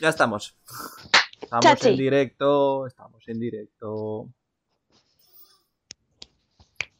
Ya 0.00 0.08
estamos. 0.10 0.56
Estamos 1.40 1.64
Chachi. 1.64 1.88
en 1.90 1.96
directo, 1.96 2.86
estamos 2.86 3.26
en 3.28 3.40
directo. 3.40 4.28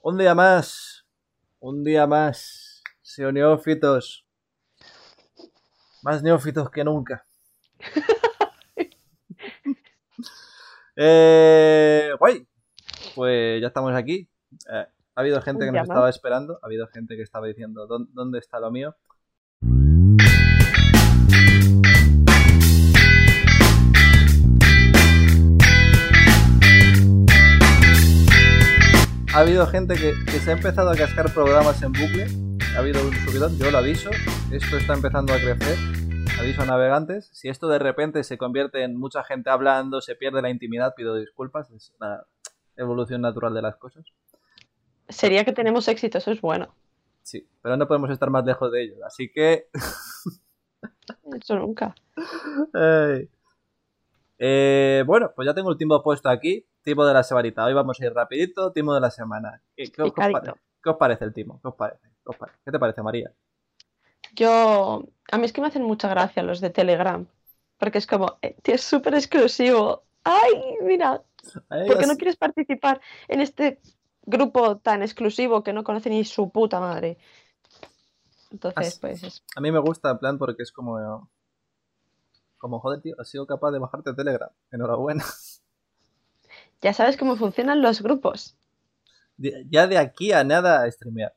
Un 0.02 0.18
día 0.18 0.34
más, 0.34 1.04
un 1.60 1.84
día 1.84 2.06
más. 2.06 2.82
Seo 3.02 3.32
neófitos. 3.32 4.26
Más 6.02 6.22
neófitos 6.22 6.70
que 6.70 6.84
nunca. 6.84 7.26
eh, 10.96 12.10
guay. 12.18 12.46
Pues 13.14 13.60
ya 13.60 13.68
estamos 13.68 13.94
aquí. 13.94 14.28
Eh, 14.70 14.86
ha 15.14 15.20
habido 15.20 15.40
gente 15.42 15.64
que 15.66 15.72
nos 15.72 15.82
estaba 15.82 16.10
esperando. 16.10 16.58
Ha 16.62 16.66
habido 16.66 16.86
gente 16.88 17.16
que 17.16 17.22
estaba 17.22 17.46
diciendo, 17.46 17.86
"¿Dó- 17.86 18.06
¿dónde 18.12 18.38
está 18.38 18.60
lo 18.60 18.70
mío? 18.70 18.94
Ha 29.36 29.40
habido 29.40 29.66
gente 29.66 29.96
que, 29.96 30.14
que 30.24 30.38
se 30.38 30.48
ha 30.48 30.54
empezado 30.54 30.88
a 30.88 30.96
cascar 30.96 31.30
programas 31.30 31.82
en 31.82 31.92
bucle. 31.92 32.26
Ha 32.74 32.78
habido 32.78 33.06
un 33.06 33.12
subidón, 33.12 33.58
yo 33.58 33.70
lo 33.70 33.76
aviso. 33.76 34.08
Esto 34.50 34.78
está 34.78 34.94
empezando 34.94 35.34
a 35.34 35.36
crecer. 35.36 35.76
Aviso 36.40 36.62
a 36.62 36.64
navegantes. 36.64 37.28
Si 37.34 37.50
esto 37.50 37.68
de 37.68 37.78
repente 37.78 38.24
se 38.24 38.38
convierte 38.38 38.82
en 38.82 38.96
mucha 38.96 39.22
gente 39.24 39.50
hablando, 39.50 40.00
se 40.00 40.14
pierde 40.14 40.40
la 40.40 40.48
intimidad, 40.48 40.94
pido 40.96 41.16
disculpas. 41.16 41.70
Es 41.70 41.92
la 42.00 42.24
evolución 42.78 43.20
natural 43.20 43.52
de 43.52 43.60
las 43.60 43.76
cosas. 43.76 44.06
Sería 45.10 45.44
que 45.44 45.52
tenemos 45.52 45.86
éxito, 45.88 46.16
eso 46.16 46.30
es 46.30 46.40
bueno. 46.40 46.74
Sí, 47.22 47.46
pero 47.60 47.76
no 47.76 47.86
podemos 47.86 48.08
estar 48.08 48.30
más 48.30 48.46
lejos 48.46 48.72
de 48.72 48.84
ello. 48.84 49.04
Así 49.04 49.30
que. 49.30 49.68
Eso 51.38 51.56
nunca. 51.56 51.94
Eh, 54.38 55.02
bueno, 55.06 55.32
pues 55.34 55.46
ya 55.46 55.54
tengo 55.54 55.70
el 55.70 55.78
timo 55.78 56.02
puesto 56.02 56.28
aquí. 56.28 56.66
Timo 56.86 57.04
de 57.04 57.14
la 57.14 57.24
semanita. 57.24 57.64
Hoy 57.64 57.74
vamos 57.74 58.00
a 58.00 58.04
ir 58.06 58.14
rapidito. 58.14 58.70
Timo 58.70 58.94
de 58.94 59.00
la 59.00 59.10
semana. 59.10 59.60
¿Qué, 59.74 59.90
qué 59.90 59.90
os, 59.90 59.94
qué 59.96 60.02
os 60.02 60.12
Picadito. 60.14 60.40
pare- 60.40 60.60
qué 60.84 60.90
os 60.90 60.96
parece 60.96 61.24
el 61.24 61.32
timo? 61.34 61.58
¿Qué 61.60 61.66
os 61.66 61.74
parece? 61.74 62.08
¿Qué, 62.22 62.30
os 62.30 62.36
pare- 62.36 62.52
¿Qué 62.64 62.70
te 62.70 62.78
parece, 62.78 63.02
María? 63.02 63.32
Yo, 64.36 65.02
a 65.32 65.36
mí 65.36 65.46
es 65.46 65.52
que 65.52 65.60
me 65.60 65.66
hacen 65.66 65.82
mucha 65.82 66.06
gracia 66.08 66.44
los 66.44 66.60
de 66.60 66.70
Telegram, 66.70 67.26
porque 67.76 67.98
es 67.98 68.06
como, 68.06 68.38
eh, 68.40 68.54
tío, 68.62 68.76
es 68.76 68.84
súper 68.84 69.14
exclusivo. 69.14 70.04
Ay, 70.22 70.76
mira, 70.82 71.24
¿por 71.68 71.98
qué 71.98 72.06
no 72.06 72.16
quieres 72.16 72.36
participar 72.36 73.00
en 73.26 73.40
este 73.40 73.80
grupo 74.22 74.76
tan 74.78 75.02
exclusivo 75.02 75.64
que 75.64 75.72
no 75.72 75.82
conoce 75.82 76.08
ni 76.08 76.24
su 76.24 76.50
puta 76.52 76.78
madre? 76.78 77.18
Entonces, 78.52 78.94
As- 78.94 78.98
pues, 79.00 79.22
es- 79.24 79.44
A 79.56 79.60
mí 79.60 79.72
me 79.72 79.80
gusta, 79.80 80.08
en 80.10 80.18
plan, 80.18 80.38
porque 80.38 80.62
es 80.62 80.70
como. 80.70 81.28
Como, 82.58 82.78
joder, 82.78 83.00
tío, 83.00 83.16
has 83.18 83.28
sido 83.28 83.44
capaz 83.44 83.72
de 83.72 83.80
bajarte 83.80 84.14
Telegram. 84.14 84.50
Enhorabuena. 84.70 85.24
Ya 86.86 86.92
sabes 86.92 87.16
cómo 87.16 87.34
funcionan 87.34 87.82
los 87.82 88.00
grupos. 88.00 88.56
De- 89.36 89.66
Ya 89.68 89.88
de 89.88 89.98
aquí 89.98 90.30
a 90.30 90.44
nada 90.44 90.84
a 90.84 90.90
streamear. 90.92 91.34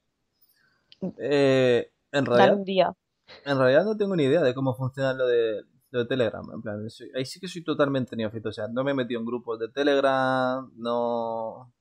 Eh, 1.18 1.92
en 2.12 2.26
realidad, 2.28 2.54
un 2.56 2.64
día. 2.64 2.94
En 3.46 3.58
realidad 3.58 3.84
no 3.84 3.98
tengo 3.98 4.16
ni 4.16 4.26
idea 4.26 4.42
de 4.44 4.54
cómo 4.54 4.76
funciona 4.76 5.14
lo 5.14 5.26
de, 5.26 5.64
lo 5.90 6.00
de 6.02 6.06
Telegram. 6.06 6.46
En 6.54 6.62
plan, 6.62 6.88
soy- 6.92 7.10
ahí 7.16 7.26
sí 7.26 7.40
que 7.40 7.48
soy 7.48 7.64
totalmente 7.64 8.16
neófito. 8.16 8.50
O 8.50 8.54
sea, 8.54 8.68
no 8.68 8.84
me 8.84 8.92
he 8.92 8.94
metido 8.94 9.20
en 9.20 9.26
grupos 9.26 9.58
de 9.60 9.70
Telegram, 9.70 10.72
no... 10.76 11.74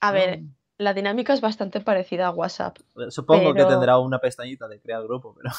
A 0.00 0.10
ver, 0.10 0.40
no- 0.42 0.48
la 0.78 0.92
dinámica 0.92 1.32
es 1.34 1.40
bastante 1.40 1.80
parecida 1.80 2.26
a 2.26 2.30
WhatsApp, 2.32 2.78
Supongo 3.10 3.54
que 3.54 3.64
tendrá 3.64 3.98
una 3.98 4.18
pestañita 4.18 4.66
de 4.66 4.80
crear 4.80 5.04
grupo, 5.04 5.34
pero... 5.36 5.50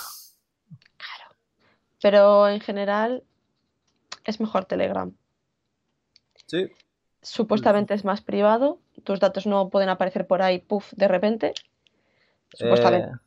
pero 2.01 2.49
en 2.49 2.59
general 2.59 3.23
es 4.25 4.39
mejor 4.41 4.65
Telegram. 4.65 5.15
Sí, 6.51 6.69
Supuestamente 7.21 7.93
es 7.93 8.03
más 8.03 8.19
privado, 8.19 8.81
tus 9.05 9.21
datos 9.21 9.45
no 9.47 9.69
pueden 9.69 9.87
aparecer 9.87 10.27
por 10.27 10.41
ahí, 10.41 10.59
puff, 10.59 10.91
de 10.97 11.07
repente. 11.07 11.53
Supuestamente. 12.51 13.07
Eh, 13.07 13.19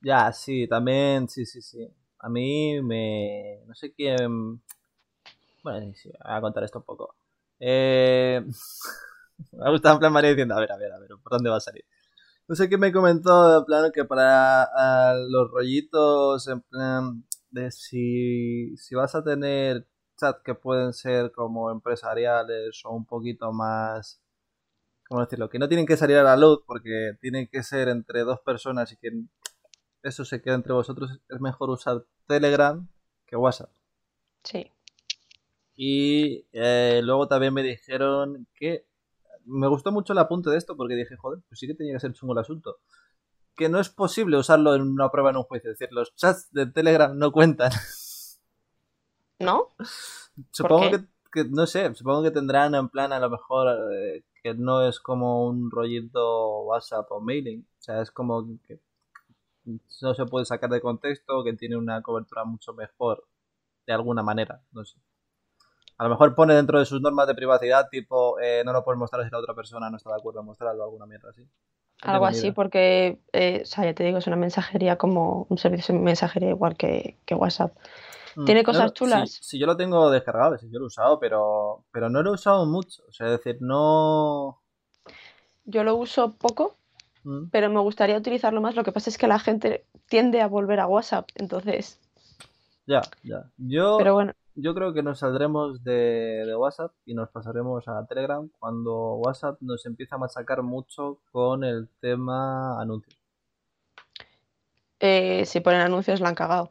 ya, 0.00 0.32
sí, 0.32 0.66
también, 0.66 1.28
sí, 1.28 1.44
sí, 1.44 1.60
sí. 1.60 1.86
A 2.20 2.30
mí 2.30 2.80
me... 2.80 3.60
No 3.66 3.74
sé 3.74 3.92
quién... 3.92 4.62
Bueno, 5.62 5.80
sí, 5.80 5.92
sí, 5.94 6.08
voy 6.08 6.34
a 6.34 6.40
contar 6.40 6.64
esto 6.64 6.78
un 6.78 6.84
poco. 6.84 7.14
Eh... 7.58 8.42
Me 9.52 9.66
ha 9.66 9.70
gustado 9.70 9.96
en 9.96 10.00
plan 10.00 10.12
María 10.12 10.30
diciendo, 10.30 10.54
a 10.54 10.60
ver, 10.60 10.72
a 10.72 10.78
ver, 10.78 10.92
a 10.92 10.98
ver, 10.98 11.10
¿por 11.22 11.32
dónde 11.32 11.50
va 11.50 11.56
a 11.56 11.60
salir? 11.60 11.84
No 12.48 12.54
sé 12.54 12.68
quién 12.68 12.80
me 12.80 12.92
comentó, 12.92 13.58
en 13.58 13.64
plan, 13.66 13.92
que 13.92 14.04
para 14.06 15.14
los 15.28 15.50
rollitos, 15.50 16.46
en 16.48 16.62
plan, 16.62 17.24
de 17.50 17.70
si, 17.70 18.76
si 18.76 18.94
vas 18.94 19.14
a 19.14 19.24
tener 19.24 19.86
chat 20.20 20.42
que 20.42 20.54
pueden 20.54 20.92
ser 20.92 21.32
como 21.32 21.70
empresariales 21.70 22.82
o 22.84 22.90
un 22.90 23.06
poquito 23.06 23.52
más, 23.52 24.20
¿cómo 25.08 25.22
decirlo? 25.22 25.48
Que 25.48 25.58
no 25.58 25.68
tienen 25.68 25.86
que 25.86 25.96
salir 25.96 26.16
a 26.18 26.22
la 26.22 26.36
luz 26.36 26.60
porque 26.66 27.12
tienen 27.20 27.48
que 27.48 27.62
ser 27.62 27.88
entre 27.88 28.20
dos 28.20 28.40
personas 28.40 28.92
y 28.92 28.96
que 28.96 29.10
eso 30.02 30.24
se 30.24 30.40
queda 30.40 30.54
entre 30.54 30.72
vosotros, 30.72 31.20
es 31.28 31.40
mejor 31.40 31.70
usar 31.70 32.04
Telegram 32.26 32.88
que 33.26 33.36
WhatsApp. 33.36 33.70
Sí. 34.44 34.70
Y 35.74 36.46
eh, 36.52 37.00
luego 37.02 37.28
también 37.28 37.54
me 37.54 37.62
dijeron 37.62 38.46
que 38.54 38.86
me 39.44 39.68
gustó 39.68 39.92
mucho 39.92 40.12
el 40.12 40.18
apunte 40.18 40.50
de 40.50 40.58
esto 40.58 40.76
porque 40.76 40.94
dije, 40.94 41.16
joder, 41.16 41.40
pues 41.48 41.58
sí 41.58 41.66
que 41.66 41.74
tenía 41.74 41.94
que 41.94 42.00
ser 42.00 42.12
chungo 42.12 42.32
el 42.32 42.40
asunto. 42.40 42.78
Que 43.56 43.68
no 43.68 43.80
es 43.80 43.88
posible 43.88 44.36
usarlo 44.36 44.74
en 44.74 44.82
una 44.82 45.10
prueba 45.10 45.30
en 45.30 45.36
un 45.36 45.42
juicio. 45.44 45.70
Es 45.70 45.78
decir, 45.78 45.92
los 45.92 46.14
chats 46.14 46.52
de 46.52 46.66
Telegram 46.66 47.16
no 47.16 47.32
cuentan. 47.32 47.72
¿No? 49.40 49.68
supongo 50.50 50.90
que, 50.90 51.04
que, 51.32 51.44
no 51.48 51.66
sé, 51.66 51.94
supongo 51.94 52.22
que 52.22 52.30
tendrán 52.30 52.74
en 52.74 52.88
plan 52.88 53.12
a 53.12 53.18
lo 53.18 53.30
mejor 53.30 53.68
eh, 53.92 54.22
que 54.42 54.54
no 54.54 54.86
es 54.86 55.00
como 55.00 55.46
un 55.46 55.70
rollito 55.70 56.62
WhatsApp 56.62 57.10
o 57.10 57.20
mailing. 57.20 57.66
O 57.78 57.82
sea, 57.82 58.00
es 58.02 58.10
como 58.10 58.46
que 58.66 58.80
no 60.02 60.14
se 60.14 60.26
puede 60.26 60.46
sacar 60.46 60.70
de 60.70 60.80
contexto, 60.80 61.44
que 61.44 61.52
tiene 61.54 61.76
una 61.76 62.02
cobertura 62.02 62.44
mucho 62.44 62.72
mejor 62.72 63.26
de 63.86 63.92
alguna 63.92 64.22
manera, 64.22 64.62
no 64.72 64.84
sé. 64.84 64.98
A 65.98 66.04
lo 66.04 66.10
mejor 66.10 66.34
pone 66.34 66.54
dentro 66.54 66.78
de 66.78 66.86
sus 66.86 67.00
normas 67.02 67.26
de 67.26 67.34
privacidad, 67.34 67.88
tipo, 67.90 68.40
eh, 68.40 68.62
no 68.64 68.72
lo 68.72 68.82
puedes 68.82 68.98
mostrar 68.98 69.24
si 69.24 69.30
la 69.30 69.38
otra 69.38 69.54
persona 69.54 69.90
no 69.90 69.98
está 69.98 70.10
de 70.10 70.16
acuerdo 70.16 70.40
en 70.40 70.46
mostrarlo, 70.46 70.82
alguna 70.82 71.06
mierda 71.06 71.28
así. 71.30 71.46
Algo 72.02 72.24
así, 72.24 72.52
porque, 72.52 73.18
eh, 73.32 73.60
o 73.62 73.66
sea, 73.66 73.84
ya 73.84 73.94
te 73.94 74.04
digo, 74.04 74.16
es 74.16 74.26
una 74.26 74.36
mensajería 74.36 74.96
como 74.96 75.46
un 75.50 75.58
servicio 75.58 75.94
de 75.94 76.00
mensajería 76.00 76.48
igual 76.48 76.76
que, 76.76 77.18
que 77.26 77.34
WhatsApp. 77.34 77.76
Mm, 78.36 78.44
¿Tiene 78.44 78.64
cosas 78.64 78.92
chulas? 78.92 79.30
Sí, 79.30 79.38
sí, 79.42 79.58
yo 79.58 79.66
lo 79.66 79.76
tengo 79.76 80.10
descargado, 80.10 80.56
sí, 80.58 80.68
yo 80.70 80.78
lo 80.78 80.84
he 80.84 80.88
usado, 80.88 81.18
pero, 81.18 81.84
pero 81.92 82.08
no 82.08 82.22
lo 82.22 82.30
he 82.30 82.34
usado 82.34 82.66
mucho. 82.66 83.02
O 83.08 83.12
sea, 83.12 83.26
es 83.26 83.32
decir, 83.32 83.58
no... 83.60 84.60
Yo 85.64 85.84
lo 85.84 85.96
uso 85.96 86.32
poco, 86.36 86.76
Mm. 87.22 87.48
pero 87.50 87.68
me 87.68 87.80
gustaría 87.80 88.16
utilizarlo 88.16 88.62
más. 88.62 88.74
Lo 88.74 88.82
que 88.82 88.92
pasa 88.92 89.10
es 89.10 89.18
que 89.18 89.26
la 89.28 89.38
gente 89.38 89.84
tiende 90.08 90.40
a 90.40 90.46
volver 90.48 90.80
a 90.80 90.86
WhatsApp, 90.86 91.28
entonces, 91.34 92.00
Ya, 92.86 93.02
ya. 93.22 93.44
Yo, 93.58 93.98
pero 93.98 94.14
bueno, 94.14 94.32
yo 94.54 94.74
creo 94.74 94.94
que 94.94 95.02
nos 95.02 95.18
saldremos 95.18 95.84
de, 95.84 96.44
de 96.46 96.56
WhatsApp 96.56 96.92
y 97.04 97.12
nos 97.14 97.28
pasaremos 97.28 97.86
a 97.88 98.06
Telegram 98.06 98.48
cuando 98.58 99.16
WhatsApp 99.16 99.58
nos 99.60 99.84
empieza 99.84 100.14
a 100.14 100.18
machacar 100.18 100.62
mucho 100.62 101.18
con 101.30 101.62
el 101.62 101.88
tema 102.00 102.80
anuncios. 102.80 103.16
eh, 104.98 105.44
si 105.46 105.60
ponen 105.60 105.82
anuncios 105.82 106.20
la 106.20 106.28
han 106.30 106.34
cagado. 106.34 106.70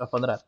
Los 0.00 0.08
pondrán. 0.10 0.38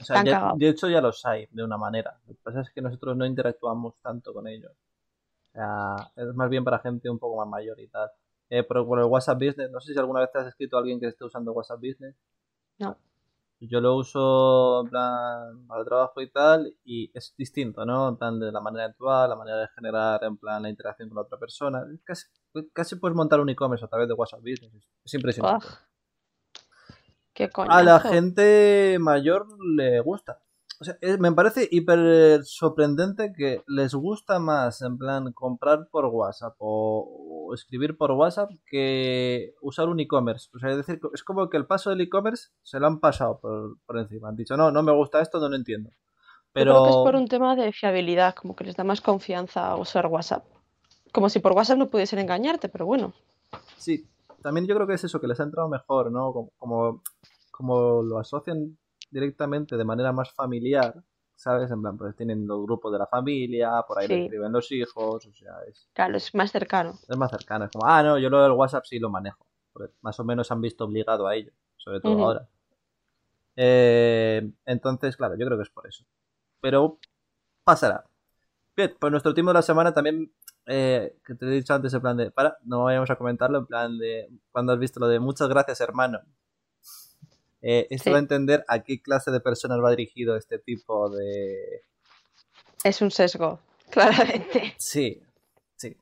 O 0.00 0.04
sea, 0.04 0.16
ya- 0.30 0.38
de 0.56 0.68
hecho 0.68 0.88
ya 0.88 1.00
los 1.00 1.24
hay, 1.26 1.48
de 1.50 1.64
una 1.64 1.76
manera. 1.76 2.16
Lo 2.26 2.34
que 2.34 2.40
pasa 2.42 2.60
es 2.60 2.70
que 2.70 2.80
nosotros 2.80 3.16
no 3.16 3.26
interactuamos 3.26 3.94
tanto 4.02 4.32
con 4.32 4.46
ellos. 4.46 4.70
O 4.72 5.52
sea, 5.52 5.96
es 6.16 6.34
más 6.34 6.48
bien 6.50 6.62
para 6.64 6.78
gente 6.78 7.08
un 7.10 7.18
poco 7.18 7.36
más 7.38 7.48
mayor 7.48 7.78
y 7.80 7.88
tal. 7.88 8.08
Eh, 8.50 8.62
pero 8.62 8.86
por 8.86 8.98
el 9.00 9.06
WhatsApp 9.06 9.38
Business, 9.38 9.70
no 9.70 9.80
sé 9.80 9.92
si 9.92 9.98
alguna 9.98 10.20
vez 10.20 10.30
te 10.30 10.38
has 10.38 10.46
escrito 10.46 10.76
a 10.76 10.80
alguien 10.80 11.00
que 11.00 11.06
esté 11.08 11.24
usando 11.24 11.52
WhatsApp 11.52 11.80
Business. 11.80 12.14
No. 12.78 12.96
Yo 13.60 13.80
lo 13.80 13.96
uso 13.96 14.82
en 14.82 14.90
plan 14.90 15.66
para 15.66 15.80
el 15.80 15.86
trabajo 15.86 16.20
y 16.20 16.30
tal, 16.30 16.76
y 16.84 17.10
es 17.16 17.34
distinto, 17.38 17.86
¿no? 17.86 18.08
En 18.10 18.16
plan 18.16 18.38
de 18.38 18.52
la 18.52 18.60
manera 18.60 18.84
actual, 18.86 19.30
la 19.30 19.36
manera 19.36 19.56
de 19.58 19.68
generar 19.68 20.22
en 20.24 20.36
plan 20.36 20.62
la 20.62 20.68
interacción 20.68 21.08
con 21.08 21.16
la 21.16 21.22
otra 21.22 21.38
persona. 21.38 21.84
Casi, 22.04 22.26
casi 22.72 22.96
puedes 22.96 23.16
montar 23.16 23.40
un 23.40 23.48
e-commerce 23.48 23.84
a 23.84 23.88
través 23.88 24.06
de 24.08 24.14
WhatsApp 24.14 24.40
Business. 24.40 24.74
Es- 24.74 24.88
Es 25.04 25.14
impresionante. 25.14 25.66
Qué 27.34 27.50
A 27.66 27.82
la 27.82 28.00
gente 28.00 28.98
mayor 29.00 29.46
le 29.76 30.00
gusta. 30.00 30.40
O 30.80 30.84
sea, 30.84 30.96
es- 31.00 31.18
me 31.18 31.32
parece 31.32 31.68
hiper 31.70 32.44
sorprendente 32.44 33.32
que 33.36 33.62
les 33.66 33.94
gusta 33.94 34.38
más, 34.38 34.82
en 34.82 34.98
plan, 34.98 35.32
comprar 35.32 35.88
por 35.90 36.06
WhatsApp 36.06 36.54
o, 36.58 37.46
o 37.48 37.54
escribir 37.54 37.96
por 37.96 38.10
WhatsApp 38.12 38.50
que 38.66 39.54
usar 39.62 39.88
un 39.88 40.00
e-commerce. 40.00 40.50
O 40.54 40.58
sea, 40.58 40.70
es 40.70 40.76
decir, 40.78 41.00
es 41.14 41.22
como 41.24 41.48
que 41.48 41.56
el 41.56 41.66
paso 41.66 41.90
del 41.90 42.00
e-commerce 42.02 42.50
se 42.62 42.80
lo 42.80 42.86
han 42.86 43.00
pasado 43.00 43.38
por, 43.40 43.78
por 43.86 43.98
encima. 43.98 44.28
Han 44.28 44.36
dicho, 44.36 44.56
no, 44.56 44.70
no 44.70 44.82
me 44.82 44.92
gusta 44.92 45.20
esto, 45.20 45.38
no 45.40 45.48
lo 45.48 45.56
entiendo. 45.56 45.90
Yo 46.56 46.66
creo 46.66 46.82
que 46.82 46.90
es 46.90 46.96
Pero 46.96 47.04
por 47.04 47.14
un 47.16 47.28
tema 47.28 47.54
de 47.54 47.72
fiabilidad, 47.72 48.34
como 48.34 48.56
que 48.56 48.64
les 48.64 48.76
da 48.76 48.82
más 48.84 49.00
confianza 49.00 49.76
usar 49.76 50.06
WhatsApp. 50.06 50.44
Como 51.12 51.28
si 51.28 51.38
por 51.40 51.52
WhatsApp 51.52 51.78
no 51.78 51.90
pudiesen 51.90 52.18
engañarte, 52.20 52.68
pero 52.68 52.86
bueno. 52.86 53.12
sí, 53.76 54.08
también 54.42 54.66
yo 54.66 54.74
creo 54.74 54.86
que 54.86 54.94
es 54.94 55.04
eso, 55.04 55.20
que 55.20 55.26
les 55.26 55.40
ha 55.40 55.44
entrado 55.44 55.68
mejor, 55.68 56.10
¿no? 56.12 56.32
Como, 56.32 56.50
como 56.58 57.02
como 57.56 58.02
lo 58.02 58.18
asocian 58.18 58.76
directamente 59.10 59.76
de 59.76 59.84
manera 59.84 60.12
más 60.12 60.32
familiar, 60.32 60.92
¿sabes? 61.36 61.70
En 61.70 61.80
plan, 61.82 61.96
pues 61.96 62.16
tienen 62.16 62.46
los 62.46 62.62
grupos 62.64 62.92
de 62.92 62.98
la 62.98 63.06
familia, 63.06 63.84
por 63.86 63.98
ahí 63.98 64.08
le 64.08 64.24
escriben 64.24 64.52
los 64.52 64.70
hijos, 64.72 65.26
o 65.26 65.32
sea, 65.32 65.52
es, 65.68 65.88
Claro, 65.92 66.16
es 66.16 66.34
más 66.34 66.50
cercano. 66.50 66.98
es 67.08 67.16
más 67.16 67.30
cercano. 67.30 67.66
Es 67.66 67.70
como, 67.70 67.86
ah, 67.86 68.02
no, 68.02 68.18
yo 68.18 68.28
lo 68.28 68.42
del 68.42 68.52
WhatsApp 68.52 68.84
sí 68.84 68.98
lo 68.98 69.08
manejo. 69.08 69.46
porque 69.72 69.94
más 70.02 70.18
o 70.18 70.24
menos 70.24 70.46
se 70.48 70.54
han 70.54 70.60
visto 70.60 70.84
obligado 70.84 71.26
a 71.26 71.34
ello, 71.34 71.52
sobre 71.76 72.00
todo 72.00 72.24
ahora. 72.24 72.48
Eh, 73.56 74.50
entonces, 74.66 75.16
claro, 75.16 75.36
yo 75.36 75.46
creo 75.46 75.56
que 75.58 75.62
es 75.64 75.70
por 75.70 75.86
eso. 75.86 76.04
Pero 76.60 76.98
pasará. 77.62 78.04
Bien, 78.76 78.96
pues 78.98 79.10
nuestro 79.12 79.30
último 79.30 79.50
de 79.50 79.54
la 79.54 79.62
semana 79.62 79.92
también, 79.92 80.32
eh, 80.66 81.16
que 81.24 81.34
te 81.34 81.46
he 81.46 81.50
dicho 81.50 81.72
antes 81.74 81.94
en 81.94 82.00
plan 82.00 82.16
de, 82.16 82.32
para, 82.32 82.56
no 82.64 82.84
vayamos 82.84 83.10
a 83.10 83.16
comentarlo, 83.16 83.58
en 83.58 83.66
plan 83.66 83.98
de, 83.98 84.28
cuando 84.50 84.72
has 84.72 84.78
visto 84.80 84.98
lo 84.98 85.06
de 85.06 85.20
muchas 85.20 85.48
gracias 85.48 85.80
hermano. 85.80 86.20
Eh, 87.66 87.86
esto 87.88 88.04
Sí. 88.04 88.10
va 88.10 88.16
a 88.16 88.20
entender 88.20 88.62
a 88.68 88.80
qué 88.82 89.00
clase 89.00 89.30
de 89.30 89.40
personas 89.40 89.78
va 89.82 89.88
dirigido 89.90 90.36
este 90.36 90.58
tipo 90.58 91.08
de... 91.08 91.82
Es 92.84 93.00
un 93.00 93.10
sesgo, 93.10 93.58
claramente. 93.90 94.74
Sí, 94.78 95.22
sí. 95.76 95.96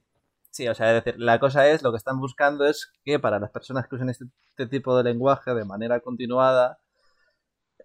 Sí, 0.50 0.66
o 0.68 0.74
sea, 0.74 0.96
es 0.96 1.04
decir, 1.04 1.20
la 1.20 1.38
cosa 1.38 1.68
es, 1.68 1.82
lo 1.84 1.92
que 1.92 1.98
están 1.98 2.18
buscando 2.18 2.66
es 2.66 2.92
que 3.04 3.20
para 3.20 3.38
las 3.38 3.50
personas 3.50 3.86
que 3.86 3.94
usen 3.94 4.08
este, 4.08 4.24
este 4.48 4.66
tipo 4.66 4.96
de 4.96 5.04
lenguaje 5.04 5.54
de 5.54 5.64
manera 5.64 6.00
continuada, 6.00 6.80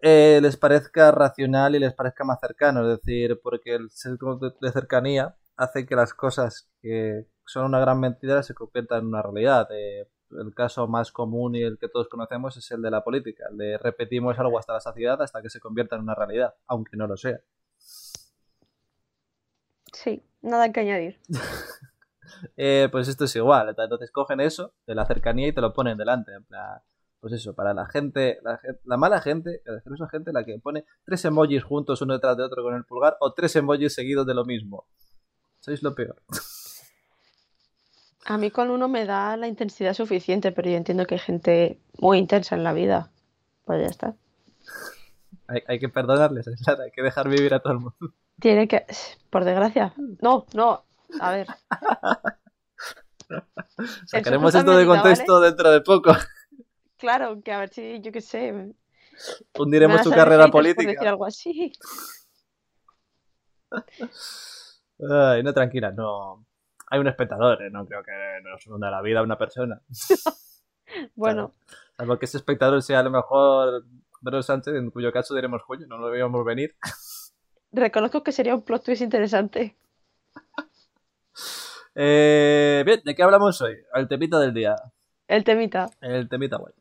eh, 0.02 0.40
les 0.42 0.58
parezca 0.58 1.12
racional 1.12 1.76
y 1.76 1.80
les 1.80 1.94
parezca 1.94 2.24
más 2.24 2.40
cercano. 2.40 2.82
Es 2.82 3.00
decir, 3.00 3.40
porque 3.44 3.76
el 3.76 3.90
sesgo 3.92 4.38
de, 4.38 4.54
de 4.60 4.72
cercanía 4.72 5.36
hace 5.56 5.86
que 5.86 5.96
las 5.96 6.14
cosas 6.16 6.68
que 6.82 7.26
son 7.46 7.66
una 7.66 7.80
gran 7.80 8.00
mentira 8.00 8.42
se 8.44 8.54
conviertan 8.56 9.02
en 9.02 9.08
una 9.08 9.22
realidad. 9.22 9.68
Eh, 9.72 10.08
el 10.32 10.54
caso 10.54 10.88
más 10.88 11.12
común 11.12 11.56
y 11.56 11.64
el 11.64 11.78
que 11.78 11.88
todos 11.88 12.08
conocemos 12.08 12.58
es 12.58 12.70
el 12.72 12.82
de 12.82 12.92
la 12.92 13.04
política. 13.04 13.46
El 13.50 13.58
de 13.58 13.78
repetimos 13.78 14.38
algo 14.40 14.60
hasta 14.60 14.74
la 14.74 14.80
saciedad 14.80 15.22
hasta 15.22 15.42
que 15.42 15.50
se 15.50 15.60
convierta 15.60 15.96
en 15.96 16.04
una 16.04 16.16
realidad, 16.16 16.56
aunque 16.68 16.98
no 16.98 17.08
lo 17.08 17.18
sea. 17.18 17.40
Sí, 19.94 20.24
nada 20.42 20.72
que 20.72 20.80
añadir. 20.82 21.20
Eh, 22.56 22.90
pues 22.92 23.08
esto 23.08 23.24
es 23.24 23.36
igual. 23.36 23.70
Entonces 23.70 24.12
cogen 24.12 24.42
eso 24.42 24.74
de 24.86 24.94
la 24.94 25.06
cercanía 25.06 25.48
y 25.48 25.54
te 25.54 25.62
lo 25.62 25.74
ponen 25.74 25.98
delante. 25.98 26.34
En 26.34 26.44
plan, 26.44 26.82
pues 27.20 27.34
eso, 27.34 27.56
para 27.56 27.74
la 27.74 27.88
gente, 27.88 28.40
la, 28.44 28.60
la 28.84 28.98
mala 28.98 29.22
gente, 29.22 29.62
la 29.66 29.78
asquerosa 29.78 30.08
gente, 30.10 30.32
la 30.34 30.44
que 30.44 30.60
pone 30.60 30.86
tres 31.04 31.24
emojis 31.26 31.64
juntos 31.64 32.02
uno 32.02 32.14
detrás 32.14 32.38
de 32.38 32.44
otro 32.44 32.64
con 32.64 32.76
el 32.76 32.84
pulgar 32.84 33.18
o 33.22 33.34
tres 33.34 33.56
emojis 33.56 33.94
seguidos 33.94 34.28
de 34.28 34.34
lo 34.34 34.46
mismo. 34.46 34.86
Sois 35.60 35.82
lo 35.82 35.96
peor. 35.96 36.22
A 38.30 38.38
mí 38.38 38.52
con 38.52 38.70
uno 38.72 38.90
me 38.90 39.06
da 39.06 39.38
la 39.38 39.48
intensidad 39.48 39.94
suficiente, 39.94 40.52
pero 40.52 40.70
yo 40.70 40.76
entiendo 40.76 41.06
que 41.06 41.16
hay 41.16 41.20
gente 41.20 41.80
muy 41.98 42.18
intensa 42.18 42.56
en 42.56 42.64
la 42.66 42.74
vida. 42.74 43.10
Pues 43.64 43.82
ya 43.82 43.88
está. 43.88 44.16
Hay, 45.48 45.64
hay 45.66 45.80
que 45.80 45.88
perdonarles, 45.88 46.46
hay 46.68 46.92
que 46.92 47.02
dejar 47.02 47.30
vivir 47.30 47.54
a 47.54 47.62
todo 47.62 47.72
el 47.74 47.80
mundo. 47.80 48.14
Tiene 48.40 48.68
que, 48.68 48.86
por 49.30 49.46
desgracia. 49.46 49.94
No, 50.22 50.46
no. 50.54 50.84
A 51.22 51.32
ver, 51.32 51.48
Sacaremos 54.06 54.54
esto 54.54 54.78
de 54.78 54.86
contexto 54.86 55.40
dentro 55.40 55.72
de 55.72 55.80
poco. 55.82 56.12
claro, 56.98 57.42
que 57.42 57.54
a 57.54 57.60
ver 57.60 57.70
si, 57.70 58.02
yo 58.02 58.12
qué 58.12 58.20
sé. 58.20 58.74
Hundiremos 59.58 60.04
su 60.04 60.12
carrera 60.12 60.50
por 60.50 60.64
decir 60.64 60.76
política. 60.76 61.10
algo 61.10 61.26
así. 61.26 61.72
Ay, 65.10 65.44
no, 65.44 65.54
tranquila, 65.54 65.92
no. 65.92 66.46
Hay 66.90 67.00
un 67.00 67.08
espectador, 67.08 67.62
¿eh? 67.62 67.70
no 67.70 67.86
creo 67.86 68.04
que 68.04 68.12
nos 68.44 68.66
hunda 68.68 68.90
la 68.90 69.02
vida 69.02 69.20
a 69.20 69.24
una 69.24 69.38
persona. 69.38 69.82
Bueno, 71.16 71.54
Salvo 71.98 72.18
que 72.18 72.26
ese 72.26 72.38
espectador 72.38 72.82
sea 72.82 73.00
a 73.00 73.04
lo 73.04 73.12
mejor 73.12 73.84
Pedro 74.24 74.44
Sánchez, 74.44 74.76
en 74.76 74.92
cuyo 74.92 75.12
caso 75.12 75.36
diremos, 75.36 75.64
coño, 75.64 75.88
no 75.88 75.98
lo 75.98 76.10
veíamos 76.10 76.46
venir. 76.46 76.76
reconozco 77.72 78.24
que 78.24 78.32
sería 78.32 78.56
un 78.56 78.62
plot 78.62 78.84
twist 78.84 79.02
interesante. 79.02 79.76
Eh, 82.00 82.84
bien, 82.86 83.02
¿de 83.04 83.16
qué 83.16 83.24
hablamos 83.24 83.60
hoy? 83.60 83.76
El 83.96 84.08
temita 84.08 84.40
del 84.40 84.54
día. 84.54 84.76
El 85.28 85.44
temita. 85.44 85.90
El 86.00 86.30
temita 86.30 86.58
guay. 86.58 86.72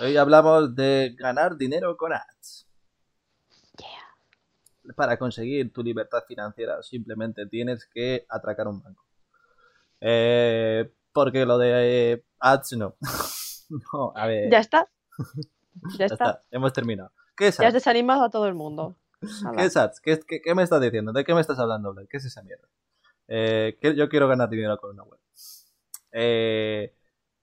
Hoy 0.00 0.16
hablamos 0.16 0.74
de 0.74 1.14
ganar 1.16 1.56
dinero 1.56 1.96
con 1.96 2.12
ads. 2.12 2.66
Para 4.96 5.16
conseguir 5.16 5.72
tu 5.72 5.84
libertad 5.84 6.24
financiera 6.26 6.82
simplemente 6.82 7.46
tienes 7.46 7.86
que 7.86 8.26
atracar 8.28 8.66
un 8.66 8.82
banco. 8.82 9.04
Eh, 10.04 10.92
porque 11.12 11.46
lo 11.46 11.58
de 11.58 12.12
eh, 12.12 12.24
ads 12.40 12.72
no. 12.72 12.96
no, 13.92 14.12
a 14.16 14.26
ver. 14.26 14.50
Ya 14.50 14.58
está. 14.58 14.88
Ya 15.98 16.00
ya 16.00 16.04
está. 16.04 16.14
está, 16.14 16.42
hemos 16.50 16.70
terminado. 16.74 17.10
¿Qué 17.34 17.48
es 17.48 17.56
Ya 17.56 17.68
has 17.68 17.68
ads? 17.68 17.82
desanimado 17.82 18.24
a 18.24 18.30
todo 18.30 18.46
el 18.46 18.52
mundo. 18.54 18.94
¿Qué 19.56 19.64
es 19.64 19.74
ads? 19.74 20.00
¿Qué, 20.02 20.20
qué, 20.28 20.42
qué 20.42 20.54
me 20.54 20.62
estás 20.62 20.82
diciendo? 20.82 21.12
¿De 21.12 21.24
qué 21.24 21.32
me 21.32 21.40
estás 21.40 21.58
hablando? 21.58 21.94
¿Qué 22.10 22.18
es 22.18 22.24
esa 22.26 22.42
mierda? 22.42 22.68
Eh, 23.28 23.78
que 23.80 23.96
yo 23.96 24.10
quiero 24.10 24.28
ganar 24.28 24.50
dinero 24.50 24.76
con 24.76 24.90
una 24.90 25.04
web. 25.04 25.18
Eh, 26.12 26.94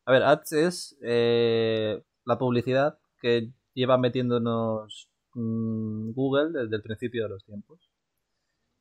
a 0.06 0.12
ver, 0.12 0.24
ads 0.24 0.52
es 0.52 0.98
eh, 1.02 2.04
la 2.26 2.38
publicidad 2.38 3.00
que 3.20 3.52
lleva 3.74 3.98
metiéndonos 3.98 5.10
mm, 5.34 6.12
Google 6.12 6.52
desde 6.62 6.76
el 6.76 6.84
principio 6.84 7.24
de 7.24 7.30
los 7.30 7.44
tiempos. 7.44 7.90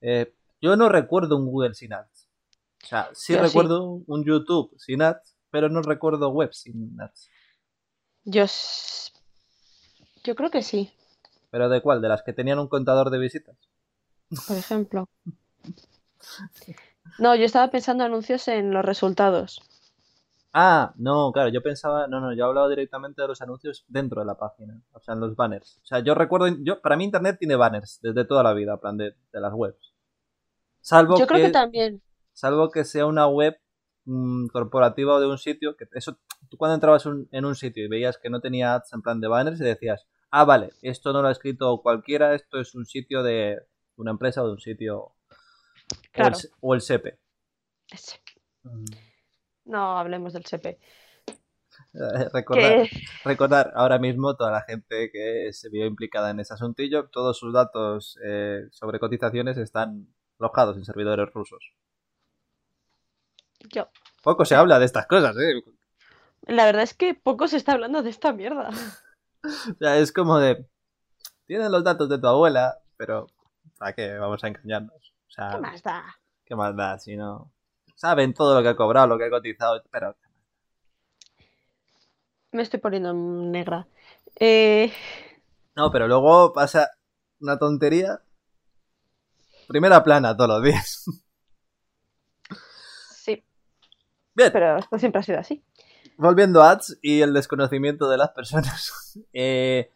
Eh, 0.02 0.34
yo 0.60 0.76
no 0.76 0.88
recuerdo 0.88 1.36
un 1.36 1.46
Google 1.46 1.74
sin 1.74 1.94
ads. 1.94 2.27
O 2.82 2.86
sea, 2.86 3.10
sí 3.12 3.34
Yo 3.34 3.40
sí. 3.40 3.44
recuerdo 3.46 4.02
un 4.06 4.24
YouTube 4.24 4.74
sin 4.78 5.02
ads, 5.02 5.36
pero 5.50 5.68
no 5.68 5.82
recuerdo 5.82 6.30
web 6.30 6.52
sin 6.52 6.98
ads. 7.00 7.28
Yo, 8.24 8.44
yo 10.24 10.34
creo 10.34 10.50
que 10.50 10.62
sí, 10.62 10.92
¿Pero 11.50 11.68
de 11.68 11.80
cuál? 11.80 12.00
¿De 12.00 12.08
las 12.08 12.22
que 12.22 12.32
tenían 12.32 12.58
un 12.58 12.68
contador 12.68 13.10
de 13.10 13.18
visitas? 13.18 13.56
por 14.46 14.56
ejemplo. 14.56 15.08
No, 17.18 17.34
yo 17.34 17.44
estaba 17.44 17.70
pensando 17.70 18.04
anuncios 18.04 18.48
en 18.48 18.70
los 18.70 18.84
resultados. 18.84 19.60
Ah, 20.52 20.92
no, 20.96 21.30
claro, 21.32 21.50
yo 21.50 21.62
pensaba, 21.62 22.06
no, 22.08 22.20
no, 22.20 22.32
yo 22.34 22.46
hablaba 22.46 22.68
directamente 22.68 23.22
de 23.22 23.28
los 23.28 23.40
anuncios 23.42 23.84
dentro 23.86 24.20
de 24.20 24.26
la 24.26 24.36
página, 24.36 24.80
o 24.92 25.00
sea, 25.00 25.14
en 25.14 25.20
los 25.20 25.36
banners. 25.36 25.78
O 25.82 25.86
sea, 25.86 26.00
yo 26.00 26.14
recuerdo, 26.14 26.48
yo, 26.60 26.80
para 26.80 26.96
mí 26.96 27.04
Internet 27.04 27.36
tiene 27.38 27.54
banners 27.54 28.00
desde 28.02 28.24
toda 28.24 28.42
la 28.42 28.54
vida, 28.54 28.78
plan 28.78 28.96
de, 28.96 29.14
de 29.32 29.40
las 29.40 29.52
webs. 29.52 29.94
Salvo 30.80 31.18
Yo 31.18 31.26
creo 31.26 31.40
que 31.40 31.46
que, 31.46 31.52
también. 31.52 32.02
Salvo 32.38 32.70
que 32.70 32.84
sea 32.84 33.06
una 33.06 33.26
web 33.26 33.58
mm, 34.04 34.46
corporativa 34.48 35.14
o 35.14 35.20
de 35.20 35.26
un 35.26 35.38
sitio, 35.38 35.76
que 35.76 35.86
eso, 35.92 36.18
tú 36.48 36.56
cuando 36.56 36.74
entrabas 36.76 37.04
un- 37.04 37.28
en 37.32 37.44
un 37.44 37.54
sitio 37.54 37.84
y 37.84 37.88
veías 37.88 38.16
que 38.16 38.30
no 38.30 38.40
tenía 38.40 38.74
ads 38.74 38.92
en 38.92 39.02
plan 39.02 39.20
de 39.20 39.28
banners 39.28 39.60
y 39.60 39.64
decías, 39.64 40.06
ah, 40.30 40.44
vale, 40.44 40.70
esto 40.82 41.12
no 41.12 41.20
lo 41.20 41.28
ha 41.28 41.32
escrito 41.32 41.80
cualquiera, 41.82 42.34
esto 42.34 42.58
es 42.60 42.74
un 42.74 42.86
sitio 42.86 43.22
de 43.22 43.58
una 43.96 44.12
empresa 44.12 44.42
o 44.42 44.46
de 44.46 44.52
un 44.52 44.60
sitio, 44.60 44.98
o, 44.98 45.14
el, 45.90 46.10
Claro. 46.12 46.34
se- 46.36 46.48
o 46.60 46.74
el 46.74 46.80
SEPE. 46.80 47.18
Ese. 47.90 48.20
No 49.64 49.98
hablemos 49.98 50.32
del 50.32 50.44
SEPE. 50.46 50.78
Eh, 51.94 52.28
Recordar, 52.32 52.86
recordar 53.24 53.72
ahora 53.74 53.98
mismo 53.98 54.36
toda 54.36 54.50
la 54.52 54.62
gente 54.62 55.10
que 55.12 55.52
se 55.52 55.68
vio 55.70 55.86
implicada 55.86 56.30
en 56.30 56.40
ese 56.40 56.54
asuntillo, 56.54 57.08
todos 57.08 57.38
sus 57.38 57.52
datos 57.52 58.18
eh, 58.24 58.62
sobre 58.70 58.98
cotizaciones 59.00 59.56
están 59.58 60.08
alojados 60.38 60.76
en 60.76 60.84
servidores 60.84 61.32
rusos. 61.32 61.72
Yo, 63.72 63.88
Poco 64.22 64.44
se 64.44 64.54
habla 64.54 64.78
de 64.78 64.84
estas 64.86 65.06
cosas, 65.06 65.36
¿eh? 65.36 65.62
la 66.42 66.64
verdad 66.64 66.82
es 66.82 66.94
que 66.94 67.14
poco 67.14 67.46
se 67.48 67.56
está 67.56 67.72
hablando 67.72 68.02
de 68.02 68.10
esta 68.10 68.32
mierda. 68.32 68.70
O 69.44 69.74
sea, 69.78 69.96
es 69.98 70.12
como 70.12 70.38
de... 70.38 70.66
Tienen 71.46 71.70
los 71.70 71.84
datos 71.84 72.08
de 72.08 72.18
tu 72.18 72.26
abuela, 72.26 72.78
pero 72.96 73.28
¿para 73.78 73.94
qué 73.94 74.18
vamos 74.18 74.42
a 74.42 74.48
engañarnos? 74.48 75.14
O 75.28 75.30
sea, 75.30 75.50
¿Qué 75.50 75.58
más 75.58 75.82
da? 75.82 76.04
¿qué 76.44 76.56
más 76.56 76.76
da 76.76 76.98
si 76.98 77.16
no? 77.16 77.52
Saben 77.94 78.34
todo 78.34 78.56
lo 78.56 78.62
que 78.62 78.70
ha 78.70 78.76
cobrado, 78.76 79.06
lo 79.06 79.16
que 79.16 79.26
ha 79.26 79.30
cotizado, 79.30 79.80
pero... 79.92 80.16
Me 82.50 82.62
estoy 82.62 82.80
poniendo 82.80 83.14
negra. 83.14 83.86
Eh, 84.40 84.92
No, 85.76 85.90
pero 85.92 86.08
luego 86.08 86.52
pasa 86.52 86.90
una 87.40 87.58
tontería. 87.58 88.20
Primera 89.68 90.02
plana 90.02 90.36
todos 90.36 90.50
los 90.50 90.62
días. 90.64 91.04
sí, 93.14 93.44
Bien. 94.38 94.52
pero 94.52 94.78
esto 94.78 94.98
siempre 94.98 95.18
ha 95.18 95.22
sido 95.22 95.38
así. 95.38 95.62
Volviendo 96.16 96.62
a 96.62 96.70
ads 96.70 96.98
y 97.02 97.20
el 97.20 97.34
desconocimiento 97.34 98.08
de 98.08 98.16
las 98.16 98.30
personas. 98.30 98.94
Eh, 99.32 99.90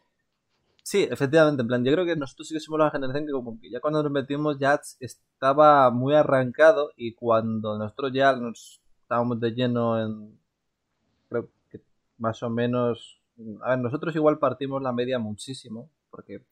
sí, 0.83 1.07
efectivamente, 1.09 1.63
en 1.63 1.69
plan, 1.69 1.85
yo 1.85 1.93
creo 1.93 2.05
que 2.05 2.17
nosotros 2.17 2.49
sí 2.49 2.55
que 2.55 2.61
somos 2.61 2.81
la 2.81 2.91
generación 2.91 3.25
que 3.25 3.31
como 3.31 3.61
que 3.61 3.71
ya 3.71 3.79
cuando 3.79 4.03
nos 4.03 4.11
metimos 4.11 4.59
ya 4.59 4.73
ads 4.73 4.97
estaba 4.99 5.89
muy 5.91 6.15
arrancado 6.15 6.91
y 6.97 7.15
cuando 7.15 7.79
nosotros 7.79 8.11
ya 8.13 8.35
nos 8.35 8.81
estábamos 9.03 9.39
de 9.39 9.53
lleno 9.53 10.01
en... 10.01 10.39
Creo 11.29 11.51
que 11.71 11.81
más 12.19 12.43
o 12.43 12.51
menos... 12.51 13.21
A 13.63 13.71
ver, 13.71 13.79
nosotros 13.79 14.17
igual 14.17 14.41
partimos 14.41 14.83
la 14.83 14.93
media 14.93 15.21
muchísimo, 15.21 15.89
porque 16.11 16.43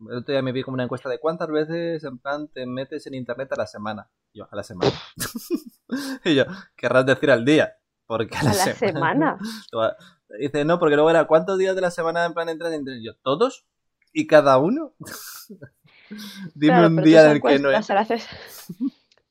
el 0.00 0.16
otro 0.18 0.32
día 0.32 0.42
me 0.42 0.52
vi 0.52 0.62
como 0.62 0.74
una 0.74 0.84
encuesta 0.84 1.08
de 1.08 1.18
cuántas 1.18 1.48
veces 1.48 2.04
en 2.04 2.18
plan 2.18 2.48
te 2.48 2.66
metes 2.66 3.06
en 3.06 3.14
internet 3.14 3.52
a 3.52 3.56
la 3.56 3.66
semana. 3.66 4.08
Y 4.32 4.38
yo, 4.38 4.48
a 4.50 4.56
la 4.56 4.62
semana. 4.62 4.92
y 6.24 6.34
yo, 6.34 6.44
querrás 6.76 7.06
decir 7.06 7.30
al 7.30 7.44
día. 7.44 7.74
Porque 8.06 8.34
a 8.36 8.40
A 8.40 8.44
la, 8.44 8.50
la 8.54 8.74
semana. 8.74 9.38
Dice, 10.40 10.64
no, 10.64 10.78
porque 10.78 10.94
luego 10.94 11.10
era, 11.10 11.26
¿cuántos 11.26 11.58
días 11.58 11.74
de 11.74 11.80
la 11.80 11.90
semana 11.90 12.24
en 12.26 12.34
plan 12.34 12.48
entras 12.48 12.72
en 12.72 12.80
internet? 12.80 13.02
Yo, 13.04 13.16
¿todos? 13.22 13.66
¿Y 14.12 14.26
cada 14.26 14.58
uno? 14.58 14.94
Dime 16.54 16.72
Claro, 16.74 16.86
un 16.88 16.96
día 17.02 17.22
tú 17.24 17.30
en 17.30 17.30
esa 17.30 17.32
el 17.32 17.42
que 17.42 17.58
no 17.58 17.70
es. 17.70 17.86
se 17.86 17.94
la 17.94 18.00
haces- 18.02 18.26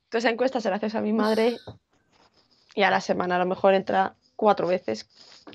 tú 0.10 0.18
esa 0.18 0.30
encuesta 0.30 0.62
se 0.62 0.70
la 0.70 0.76
haces 0.78 0.96
a 0.96 1.02
mi 1.02 1.12
madre 1.14 1.58
y 2.76 2.84
a 2.84 2.92
la 2.92 3.02
semana 3.02 3.36
a 3.36 3.40
lo 3.40 3.46
mejor 3.46 3.74
entra 3.74 4.16
cuatro 4.36 4.68
veces, 4.68 5.10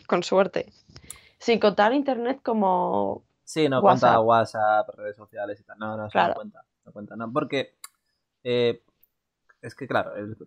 con 0.06 0.22
suerte. 0.24 0.72
Sin 1.38 1.60
contar 1.60 1.92
internet 1.92 2.40
como... 2.42 3.24
Sí, 3.52 3.68
no 3.68 3.82
cuenta 3.82 4.18
WhatsApp. 4.18 4.88
Redes 4.96 5.14
sociales 5.16 5.60
y 5.60 5.64
tal. 5.64 5.78
No, 5.78 5.94
no, 5.94 6.08
Claro. 6.08 6.28
no 6.30 6.34
cuenta. 6.36 6.64
No 6.86 6.92
cuenta, 6.92 7.16
no. 7.16 7.30
Porque 7.30 7.76
eh, 8.42 8.82
es 9.60 9.74
que, 9.74 9.86
claro, 9.86 10.16
el 10.16 10.38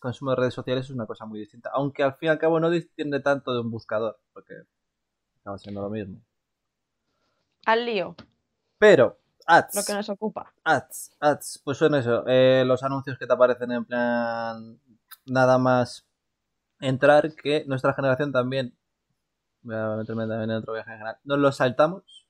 consumo 0.00 0.32
de 0.32 0.36
redes 0.38 0.54
sociales 0.54 0.86
es 0.86 0.90
una 0.90 1.06
cosa 1.06 1.24
muy 1.24 1.38
distinta. 1.38 1.70
Aunque 1.72 2.02
al 2.02 2.14
fin 2.16 2.26
y 2.26 2.30
al 2.30 2.38
cabo 2.40 2.58
no 2.58 2.68
distingue 2.68 3.20
tanto 3.20 3.52
de 3.52 3.60
un 3.60 3.70
buscador, 3.70 4.18
porque 4.32 4.54
acaba 5.40 5.56
siendo 5.58 5.80
lo 5.82 5.88
mismo. 5.88 6.20
Al 7.64 7.84
lío, 7.86 8.16
Pero, 8.78 9.18
ads. 9.46 9.76
lo 9.76 9.82
que 9.84 9.92
nos 9.94 10.08
ocupa. 10.08 10.52
Ads, 10.64 11.12
ads, 11.20 11.60
pues 11.64 11.78
son 11.78 11.94
eso, 11.94 12.24
eh, 12.26 12.64
los 12.66 12.82
anuncios 12.82 13.16
que 13.18 13.26
te 13.26 13.32
aparecen 13.34 13.70
en 13.70 13.84
plan 13.84 14.80
nada 15.26 15.58
más 15.58 16.04
entrar, 16.80 17.34
que 17.36 17.64
nuestra 17.66 17.92
generación 17.94 18.32
también, 18.32 18.74
voy 19.62 19.76
a 19.76 19.96
meterme 19.96 20.26
también 20.26 20.50
en 20.50 20.56
otro 20.56 20.72
viaje 20.72 20.90
general, 20.90 21.18
nos 21.24 21.38
los 21.38 21.56
saltamos. 21.56 22.27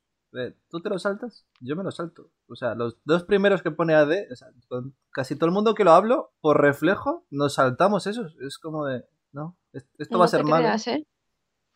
¿Tú 0.68 0.80
te 0.80 0.88
los 0.90 1.02
saltas? 1.02 1.46
Yo 1.60 1.74
me 1.76 1.82
los 1.84 1.96
salto. 1.96 2.30
O 2.48 2.54
sea, 2.56 2.74
los 2.74 2.98
dos 3.04 3.24
primeros 3.24 3.62
que 3.62 3.70
pone 3.70 3.94
AD, 3.94 4.30
o 4.32 4.36
sea, 4.36 4.48
con 4.68 4.94
casi 5.10 5.36
todo 5.36 5.46
el 5.46 5.52
mundo 5.54 5.74
que 5.74 5.84
lo 5.84 5.92
hablo, 5.92 6.32
por 6.40 6.60
reflejo, 6.60 7.26
nos 7.30 7.54
saltamos 7.54 8.06
esos. 8.06 8.36
Es 8.40 8.58
como 8.58 8.84
de, 8.86 9.04
no, 9.32 9.56
es- 9.72 9.86
esto 9.98 10.14
No 10.14 10.18
va 10.20 10.24
a 10.26 10.28
ser 10.28 10.44
malo. 10.44 10.64
creas, 10.64 10.86
¿eh? 10.88 11.06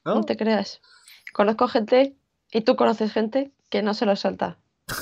¿no? 0.04 0.16
No 0.16 0.25
te 0.25 0.37
creas. 0.37 0.80
Conozco 1.32 1.66
gente, 1.68 2.16
y 2.50 2.61
tú 2.61 2.76
conoces 2.76 3.12
gente, 3.12 3.52
que 3.71 3.82
no 3.82 3.94
se 3.94 4.06
lo 4.06 4.16
salta. 4.16 4.59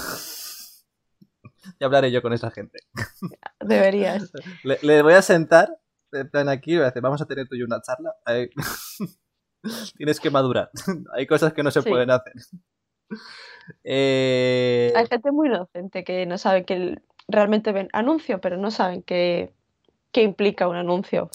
Ya 1.79 1.87
hablaré 1.87 2.11
yo 2.11 2.21
con 2.23 2.33
esa 2.33 2.51
gente. 2.51 2.79
Deberías. 3.61 4.33
Le, 4.65 4.79
le 4.83 5.03
voy 5.03 5.15
a 5.15 5.23
sentar, 5.23 5.79
en 6.13 6.29
plan 6.31 6.49
aquí, 6.49 6.75
voy 6.75 6.83
a 6.83 6.87
decir, 6.87 7.01
vamos 7.03 7.21
a 7.23 7.27
tener 7.27 7.49
tú 7.49 7.55
y 7.55 7.63
una 7.63 7.81
charla. 7.81 8.15
Tienes 9.97 10.21
que 10.21 10.31
madurar. 10.31 10.71
Hay 11.15 11.27
cosas 11.27 11.53
que 11.53 11.63
no 11.63 11.71
se 11.71 11.83
Sí. 11.83 11.89
pueden 11.89 12.11
hacer. 12.11 12.33
Eh, 13.85 14.93
Hay 14.97 15.07
gente 15.07 15.31
muy 15.33 15.49
inocente 15.49 16.05
que 16.05 16.27
no 16.27 16.39
sabe 16.39 16.65
que 16.65 16.75
el- 16.75 17.03
realmente 17.29 17.73
ven 17.73 17.89
anuncio, 17.93 18.41
pero 18.41 18.57
no 18.57 18.71
saben 18.71 19.03
qué, 19.03 19.53
qué 20.13 20.23
implica 20.23 20.69
un 20.69 20.77
anuncio. 20.77 21.31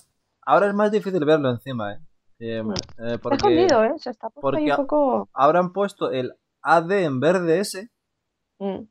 ahora 0.48 0.68
es 0.68 0.74
más 0.76 0.92
difícil 0.92 1.24
verlo 1.26 1.50
encima, 1.50 1.94
¿eh? 1.94 2.00
Eh, 2.40 2.62
Mm. 2.64 2.72
eh, 2.74 2.76
Está 2.98 3.18
porque 3.20 3.36
escondido, 3.38 3.84
¿eh? 3.84 3.94
Se 3.98 4.10
está 4.12 4.30
puesto 4.30 4.48
ahí 4.58 4.66
porque 4.66 4.82
un 4.82 4.88
poco... 4.88 5.30
ahora 5.34 5.60
han 5.60 5.74
puesto 5.74 6.12
el 6.12 6.34
AD 6.62 6.92
en 7.04 7.20
verde 7.20 7.60
ese 7.60 7.90
Mm. 8.60 8.82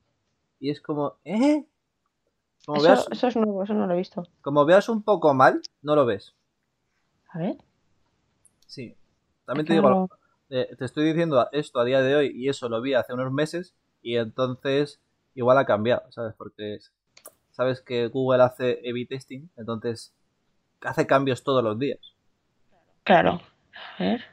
y 0.60 0.70
es 0.70 0.80
como, 0.80 1.14
¿eh? 1.24 1.64
Como, 2.66 2.78
Eso, 2.78 2.86
veas, 2.88 3.08
eso 3.12 3.28
es 3.28 3.36
nuevo, 3.36 3.62
eso 3.62 3.74
no 3.74 3.86
lo 3.86 3.94
he 3.94 3.98
visto. 3.98 4.24
como 4.40 4.64
veas 4.64 4.88
un 4.88 5.02
poco 5.02 5.32
mal, 5.34 5.60
no 5.82 5.94
lo 5.94 6.06
ves. 6.06 6.34
A 7.28 7.38
ver. 7.38 7.56
Sí. 8.66 8.96
También 9.44 9.64
es 9.64 9.68
te 9.68 9.74
que 9.74 9.74
digo, 9.74 9.90
no- 9.90 10.08
eh, 10.54 10.76
te 10.78 10.84
estoy 10.84 11.06
diciendo 11.06 11.48
esto 11.50 11.80
a 11.80 11.84
día 11.84 12.00
de 12.00 12.14
hoy 12.14 12.32
y 12.32 12.48
eso 12.48 12.68
lo 12.68 12.80
vi 12.80 12.94
hace 12.94 13.12
unos 13.12 13.32
meses 13.32 13.74
y 14.02 14.18
entonces 14.18 15.00
igual 15.34 15.58
ha 15.58 15.66
cambiado, 15.66 16.04
¿sabes? 16.12 16.32
Porque 16.38 16.78
sabes 17.50 17.80
que 17.80 18.06
Google 18.06 18.44
hace 18.44 18.78
A-B 18.88 19.06
testing, 19.08 19.48
entonces 19.56 20.14
hace 20.80 21.08
cambios 21.08 21.42
todos 21.42 21.64
los 21.64 21.76
días. 21.76 21.98
Claro. 23.02 23.40
A 23.98 24.04
ver. 24.04 24.24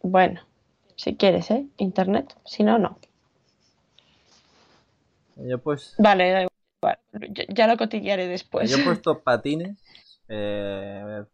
Bueno, 0.00 0.40
si 0.96 1.16
quieres, 1.16 1.50
¿eh? 1.50 1.66
Internet. 1.76 2.34
Si 2.46 2.62
no, 2.62 2.78
no. 2.78 2.98
Yo 5.36 5.58
pues 5.58 5.94
Vale, 5.98 6.30
da 6.30 6.42
igual. 6.42 6.98
Ya, 7.34 7.44
ya 7.48 7.66
lo 7.66 7.76
cotillearé 7.76 8.28
después. 8.28 8.70
yo 8.70 8.78
he 8.78 8.84
puesto 8.84 9.20
patines 9.24 9.78
eh, 10.28 11.24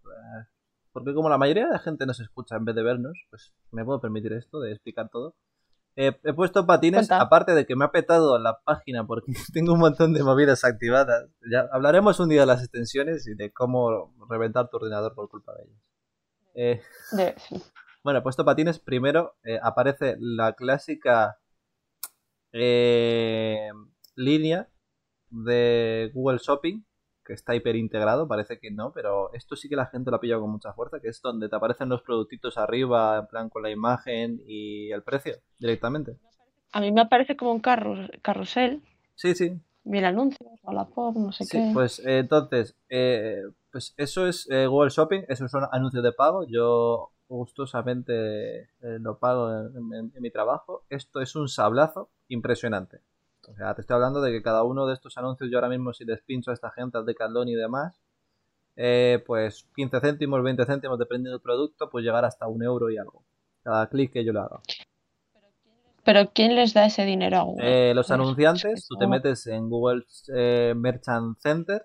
porque 0.93 1.15
como 1.15 1.29
la 1.29 1.39
mayoría 1.39 1.67
de 1.67 1.73
la 1.73 1.79
gente 1.79 2.07
nos 2.07 2.21
escucha 2.21 2.57
en 2.57 2.65
vez 2.65 2.75
de 2.75 2.83
vernos, 2.83 3.19
pues 3.31 3.53
me 3.71 3.85
puedo 3.85 4.01
permitir 4.01 4.33
esto 4.33 4.61
de 4.61 4.73
explicar 4.73 5.09
todo. 5.11 5.35
Eh, 5.97 6.19
he 6.23 6.33
puesto 6.33 6.67
patines, 6.67 7.09
Cuenta. 7.09 7.21
aparte 7.21 7.53
de 7.53 7.67
que 7.67 7.75
me 7.77 7.85
ha 7.85 7.91
petado 7.91 8.39
la 8.39 8.61
página 8.65 9.07
porque 9.07 9.33
tengo 9.53 9.73
un 9.75 9.81
montón 9.81 10.13
de 10.15 10.23
movidas 10.23 10.65
activadas. 10.65 11.29
Ya 11.51 11.69
hablaremos 11.73 12.21
un 12.21 12.29
día 12.29 12.41
de 12.43 12.47
las 12.47 12.61
extensiones 12.63 13.27
y 13.27 13.35
de 13.35 13.53
cómo 13.53 14.15
reventar 14.29 14.69
tu 14.71 14.77
ordenador 14.77 15.15
por 15.15 15.29
culpa 15.29 15.53
de 15.55 15.65
ellas. 15.65 15.83
Eh, 16.55 16.83
De- 17.17 17.35
sí. 17.49 17.63
bueno, 18.05 18.21
he 18.21 18.23
puesto 18.23 18.45
patines. 18.45 18.79
Primero 18.79 19.35
eh, 19.45 19.59
aparece 19.63 20.17
la 20.21 20.53
clásica 20.55 21.39
eh, 22.53 23.69
línea 24.15 24.69
de 25.31 26.11
Google 26.15 26.39
Shopping, 26.39 26.83
que 27.31 27.35
está 27.35 27.55
hiper 27.55 27.77
integrado, 27.77 28.27
parece 28.29 28.59
que 28.59 28.71
no, 28.71 28.93
pero 28.93 29.33
esto 29.33 29.55
sí 29.57 29.69
que 29.69 29.77
la 29.77 29.87
gente 29.87 30.11
lo 30.11 30.17
ha 30.17 30.21
pillado 30.21 30.41
con 30.43 30.51
mucha 30.51 30.73
fuerza, 30.73 30.99
que 31.01 31.09
es 31.09 31.23
donde 31.23 31.49
te 31.49 31.57
aparecen 31.57 31.89
los 31.89 32.03
productitos 32.03 32.59
arriba, 32.59 33.19
en 33.21 33.27
plan 33.29 33.49
con 33.49 33.63
la 33.63 33.71
imagen 33.71 34.41
y 34.47 34.91
el 34.91 35.03
precio 35.03 35.35
directamente. 35.59 36.17
A 36.73 36.81
mí 36.81 36.93
me 36.93 37.07
parece 37.07 37.37
como 37.37 37.53
un 37.53 37.63
carru- 37.63 38.11
carrusel. 38.23 38.81
Sí, 39.15 39.35
sí, 39.35 39.59
Mil 39.85 40.05
anuncios, 40.05 40.51
la 40.71 40.85
pop, 40.85 41.17
no 41.17 41.33
sé 41.33 41.45
Sí, 41.45 41.59
qué. 41.59 41.71
pues 41.73 42.01
eh, 42.01 42.19
entonces, 42.19 42.77
eh, 42.89 43.43
pues 43.73 43.95
eso 43.97 44.27
es 44.27 44.49
eh, 44.51 44.67
Google 44.67 44.91
Shopping, 44.91 45.23
esos 45.29 45.51
son 45.51 45.65
anuncios 45.73 46.03
de 46.03 46.13
pago. 46.13 46.45
Yo 46.47 47.11
gustosamente 47.29 48.13
eh, 48.63 48.99
lo 49.01 49.19
pago 49.19 49.51
en, 49.51 49.95
en- 49.95 50.13
en 50.15 50.23
mi 50.23 50.31
trabajo. 50.31 50.85
Esto 50.91 51.21
es 51.21 51.35
un 51.37 51.49
sablazo 51.49 52.11
impresionante. 52.29 53.01
O 53.53 53.57
sea, 53.57 53.75
te 53.75 53.81
estoy 53.83 53.95
hablando 53.95 54.21
de 54.21 54.31
que 54.33 54.43
cada 54.43 54.63
uno 54.63 54.87
de 54.87 54.95
estos 54.95 55.17
anuncios, 55.19 55.51
yo 55.51 55.59
ahora 55.59 55.69
mismo 55.69 55.93
si 55.93 56.05
les 56.05 56.23
pincho 56.23 56.51
a 56.51 56.55
esta 56.55 56.71
gente, 56.71 56.99
al 56.99 57.05
Decathlon 57.07 57.49
y 57.49 57.55
demás, 57.55 58.01
eh, 58.77 59.23
pues 59.27 59.67
15 59.77 60.01
céntimos, 60.01 60.43
20 60.43 60.65
céntimos, 60.65 60.99
dependiendo 60.99 61.33
del 61.33 61.41
producto, 61.43 61.91
pues 61.91 62.05
llegar 62.05 62.25
hasta 62.25 62.47
un 62.47 62.63
euro 62.63 62.91
y 62.91 62.99
algo. 62.99 63.25
Cada 63.63 63.89
clic 63.89 64.13
que 64.13 64.25
yo 64.25 64.33
le 64.33 64.41
haga. 64.41 64.61
Pero 66.05 66.31
¿quién 66.33 66.55
les 66.55 66.73
da 66.73 66.87
ese 66.87 67.05
dinero 67.05 67.37
a 67.37 67.43
Google? 67.43 67.91
Eh, 67.91 67.95
los 67.95 68.07
Pues, 68.07 68.11
anunciantes, 68.11 68.87
tú 68.89 68.97
te 68.97 69.07
metes 69.07 69.47
en 69.47 69.69
Google 69.69 70.05
eh, 70.35 70.73
Merchant 70.77 71.39
Center 71.39 71.85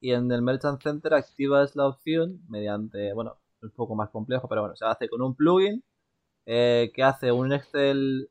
y 0.00 0.12
en 0.12 0.30
el 0.30 0.42
Merchant 0.42 0.80
Center 0.80 1.14
activas 1.14 1.74
la 1.74 1.88
opción 1.88 2.40
mediante, 2.48 3.12
bueno, 3.12 3.38
es 3.58 3.64
un 3.64 3.70
poco 3.72 3.94
más 3.96 4.10
complejo, 4.10 4.48
pero 4.48 4.62
bueno, 4.62 4.76
se 4.76 4.84
hace 4.84 5.08
con 5.08 5.20
un 5.22 5.34
plugin 5.34 5.82
eh, 6.46 6.90
que 6.94 7.02
hace 7.02 7.32
un 7.32 7.52
Excel 7.52 8.30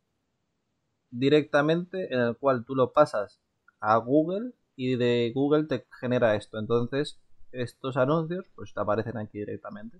directamente 1.12 2.14
en 2.14 2.20
el 2.22 2.38
cual 2.38 2.66
tú 2.66 2.76
lo 2.76 2.92
pasas 2.94 3.40
a 3.80 3.98
Google 3.98 4.54
y 4.76 4.96
de 4.96 5.32
Google 5.34 5.66
te 5.66 5.86
genera 6.00 6.36
esto. 6.36 6.58
Entonces, 6.60 7.20
estos 7.52 7.98
anuncios 7.98 8.46
pues 8.56 8.74
te 8.74 8.80
aparecen 8.80 9.18
aquí 9.18 9.40
directamente. 9.40 10.00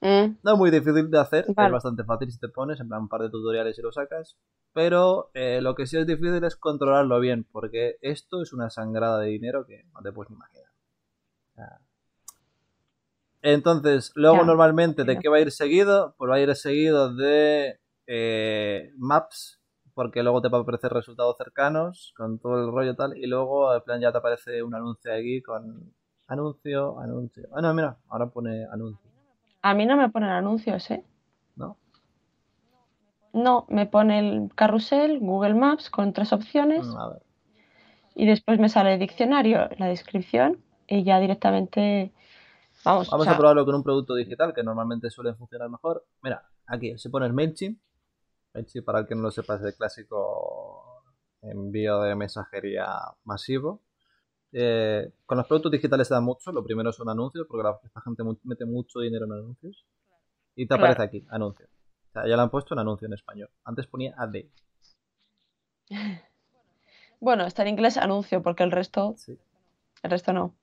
Mm, 0.00 0.36
No 0.42 0.52
es 0.52 0.58
muy 0.58 0.70
difícil 0.70 1.10
de 1.10 1.18
hacer, 1.18 1.46
es 1.48 1.56
bastante 1.56 2.04
fácil 2.04 2.30
si 2.30 2.38
te 2.38 2.48
pones, 2.48 2.78
en 2.80 2.88
plan 2.88 3.02
un 3.02 3.08
par 3.08 3.22
de 3.22 3.30
tutoriales 3.30 3.78
y 3.78 3.82
lo 3.82 3.92
sacas. 3.92 4.36
Pero 4.72 5.30
eh, 5.34 5.60
lo 5.62 5.74
que 5.74 5.86
sí 5.86 5.96
es 5.96 6.06
difícil 6.06 6.44
es 6.44 6.54
controlarlo 6.56 7.18
bien, 7.18 7.46
porque 7.50 7.96
esto 8.02 8.42
es 8.42 8.52
una 8.52 8.68
sangrada 8.70 9.20
de 9.20 9.28
dinero 9.28 9.66
que 9.66 9.84
no 9.94 10.02
te 10.02 10.12
puedes 10.12 10.30
ni 10.30 10.36
imaginar. 10.36 10.66
Entonces, 13.42 14.12
luego 14.14 14.38
Ya, 14.38 14.44
normalmente, 14.44 15.04
¿de 15.04 15.18
qué 15.18 15.28
va 15.28 15.36
a 15.36 15.40
ir 15.40 15.52
seguido? 15.52 16.14
Pues 16.18 16.30
va 16.30 16.34
a 16.36 16.40
ir 16.40 16.54
seguido 16.56 17.14
de 17.14 17.78
eh, 18.06 18.90
Maps, 18.96 19.60
porque 19.94 20.22
luego 20.22 20.42
te 20.42 20.48
va 20.48 20.58
a 20.58 20.60
aparecer 20.62 20.92
resultados 20.92 21.36
cercanos 21.38 22.12
con 22.16 22.38
todo 22.38 22.64
el 22.64 22.72
rollo 22.72 22.94
tal, 22.96 23.16
y 23.16 23.26
luego, 23.26 23.74
en 23.74 23.82
plan, 23.82 24.00
ya 24.00 24.12
te 24.12 24.18
aparece 24.18 24.62
un 24.62 24.74
anuncio 24.74 25.12
aquí 25.14 25.42
con 25.42 25.94
anuncio, 26.28 26.98
anuncio. 27.00 27.48
Ah, 27.54 27.60
no, 27.62 27.74
mira, 27.74 27.98
ahora 28.08 28.26
pone 28.28 28.66
anuncio, 28.72 29.10
A 29.60 29.74
mí 29.74 29.84
no 29.84 29.98
me 29.98 30.08
ponen 30.08 30.30
anuncios, 30.30 30.90
¿eh? 30.90 31.04
¿no? 31.56 31.76
No, 33.32 33.66
me 33.68 33.86
pone 33.86 34.18
el 34.18 34.50
carrusel, 34.56 35.20
Google 35.20 35.54
Maps 35.54 35.90
con 35.90 36.12
tres 36.12 36.32
opciones 36.32 36.86
Mm, 36.86 36.96
A 36.98 37.08
ver. 37.10 37.22
y 38.14 38.26
después 38.26 38.58
me 38.58 38.68
sale 38.68 38.94
el 38.94 39.00
diccionario, 39.00 39.68
la 39.78 39.86
descripción 39.86 40.62
y 40.88 41.04
ya 41.04 41.20
directamente, 41.20 42.12
vamos, 42.84 43.08
o 43.08 43.10
Vamos 43.12 43.24
sea, 43.24 43.34
a 43.34 43.38
probarlo 43.38 43.64
con 43.64 43.74
un 43.74 43.82
producto 43.82 44.14
digital 44.14 44.54
que 44.54 44.62
normalmente 44.62 45.10
suele 45.10 45.34
funcionar 45.34 45.68
mejor. 45.70 46.04
Mira, 46.22 46.42
aquí 46.66 46.96
se 46.98 47.10
pone 47.10 47.26
el 47.26 47.32
MailChimp. 47.32 47.78
Para 48.84 49.00
el 49.00 49.06
que 49.06 49.14
no 49.14 49.22
lo 49.22 49.30
sepa, 49.30 49.56
es 49.56 49.62
el 49.62 49.74
clásico 49.74 51.02
envío 51.42 52.00
de 52.02 52.14
mensajería 52.14 52.86
masivo. 53.24 53.82
Eh, 54.52 55.12
con 55.26 55.36
los 55.38 55.46
productos 55.46 55.72
digitales 55.72 56.08
se 56.08 56.14
da 56.14 56.20
mucho. 56.20 56.50
Lo 56.52 56.64
primero 56.64 56.92
son 56.92 57.08
anuncios, 57.08 57.46
porque 57.48 57.64
la, 57.64 57.78
esta 57.84 58.00
gente 58.00 58.22
mu- 58.22 58.38
mete 58.44 58.64
mucho 58.64 59.00
dinero 59.00 59.26
en 59.26 59.32
anuncios. 59.32 59.84
Y 60.54 60.64
te 60.66 60.68
Claro. 60.76 60.92
aparece 60.92 61.02
aquí, 61.02 61.26
anuncios. 61.30 61.68
O 62.08 62.12
sea, 62.12 62.22
ya 62.26 62.36
le 62.36 62.42
han 62.42 62.50
puesto 62.50 62.74
un 62.74 62.78
anuncio 62.80 63.06
en 63.06 63.12
español. 63.14 63.50
Antes 63.64 63.86
ponía 63.86 64.14
AD. 64.16 64.46
bueno, 67.20 67.44
está 67.44 67.62
en 67.62 67.68
inglés 67.68 67.96
anuncio 67.96 68.42
porque 68.42 68.62
el 68.62 68.70
resto, 68.70 69.14
Sí. 69.16 69.38
el 70.02 70.10
resto 70.10 70.32
no. 70.32 70.54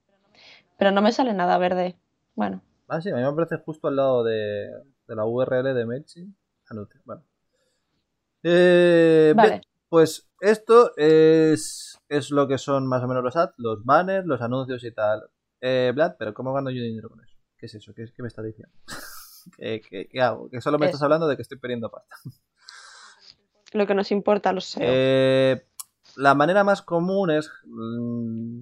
Pero 0.78 0.92
no 0.92 1.02
me 1.02 1.12
sale 1.12 1.34
nada 1.34 1.58
verde. 1.58 1.96
Bueno, 2.36 2.62
Ah, 2.88 3.02
sí, 3.02 3.10
a 3.10 3.16
mí 3.16 3.22
me 3.22 3.28
aparece 3.28 3.58
justo 3.64 3.88
al 3.88 3.96
lado 3.96 4.24
de, 4.24 4.70
de 5.08 5.16
la 5.16 5.26
URL 5.26 5.74
de 5.74 5.86
Mechi. 5.86 6.28
Anuncio, 6.70 7.00
vale. 7.06 7.22
Eh, 8.44 9.34
Vale. 9.36 9.50
bien, 9.50 9.62
pues 9.90 10.30
esto 10.42 10.92
es, 10.98 11.98
es 12.10 12.30
lo 12.32 12.48
que 12.48 12.58
son 12.58 12.88
más 12.88 13.02
o 13.04 13.08
menos 13.08 13.24
los 13.24 13.36
ads, 13.36 13.54
los 13.58 13.84
banners, 13.86 14.26
los 14.26 14.42
anuncios 14.42 14.84
y 14.84 14.92
tal. 14.92 15.24
Eh, 15.62 15.92
Vlad, 15.96 16.16
pero 16.20 16.34
¿cómo 16.34 16.54
gano 16.54 16.70
yo 16.70 16.82
dinero 16.82 17.10
con 17.10 17.22
eso? 17.24 17.38
¿Qué 17.58 17.68
es 17.68 17.76
eso? 17.76 17.94
¿Qué, 17.94 18.06
qué 18.14 18.22
me 18.22 18.28
estás 18.28 18.46
diciendo? 18.46 18.74
¿Qué, 19.58 19.82
qué- 19.82 20.08
qué 20.10 20.22
hago? 20.22 20.50
Que 20.50 20.60
solo 20.62 20.78
me 20.78 20.86
Eso. 20.86 20.92
estás 20.96 21.04
hablando 21.04 21.28
de 21.28 21.36
que 21.36 21.42
estoy 21.42 21.58
perdiendo 21.58 21.90
pasta. 21.90 22.16
Lo 23.74 23.88
que 23.88 23.96
nos 23.96 24.12
importa 24.12 24.54
los 24.54 24.66
SEO. 24.66 24.84
Eh, 24.86 25.66
la 26.18 26.36
manera 26.36 26.64
más 26.64 26.82
común 26.82 27.32
es 27.32 27.50
mm, 27.66 28.62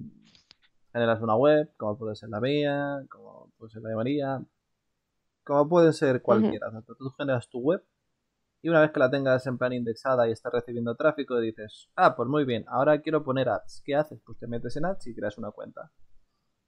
generas 0.92 1.20
una 1.20 1.34
web, 1.36 1.70
como 1.76 1.98
puede 1.98 2.14
ser 2.16 2.28
la 2.30 2.40
mía, 2.40 3.04
como 3.10 3.50
puede 3.58 3.72
ser 3.72 3.82
la 3.82 3.90
de 3.90 3.96
María, 3.96 4.42
como 5.44 5.68
puede 5.68 5.92
ser 5.92 6.22
cualquiera. 6.22 6.68
O 6.68 6.70
sea, 6.70 6.80
tú 6.82 7.10
generas 7.18 7.48
tu 7.48 7.58
web 7.58 7.84
y 8.62 8.68
una 8.68 8.80
vez 8.80 8.92
que 8.92 9.00
la 9.00 9.10
tengas 9.10 9.44
en 9.46 9.58
plan 9.58 9.72
indexada 9.72 10.28
y 10.28 10.32
estás 10.32 10.52
recibiendo 10.52 10.94
tráfico, 10.94 11.38
dices, 11.40 11.88
ah, 11.96 12.14
pues 12.14 12.28
muy 12.28 12.44
bien, 12.44 12.64
ahora 12.68 13.00
quiero 13.02 13.24
poner 13.24 13.48
ads. 13.48 13.82
¿Qué 13.84 13.96
haces? 13.96 14.20
Pues 14.24 14.38
te 14.38 14.46
metes 14.46 14.76
en 14.76 14.84
ads 14.84 15.06
y 15.08 15.14
creas 15.14 15.36
una 15.36 15.50
cuenta. 15.50 15.90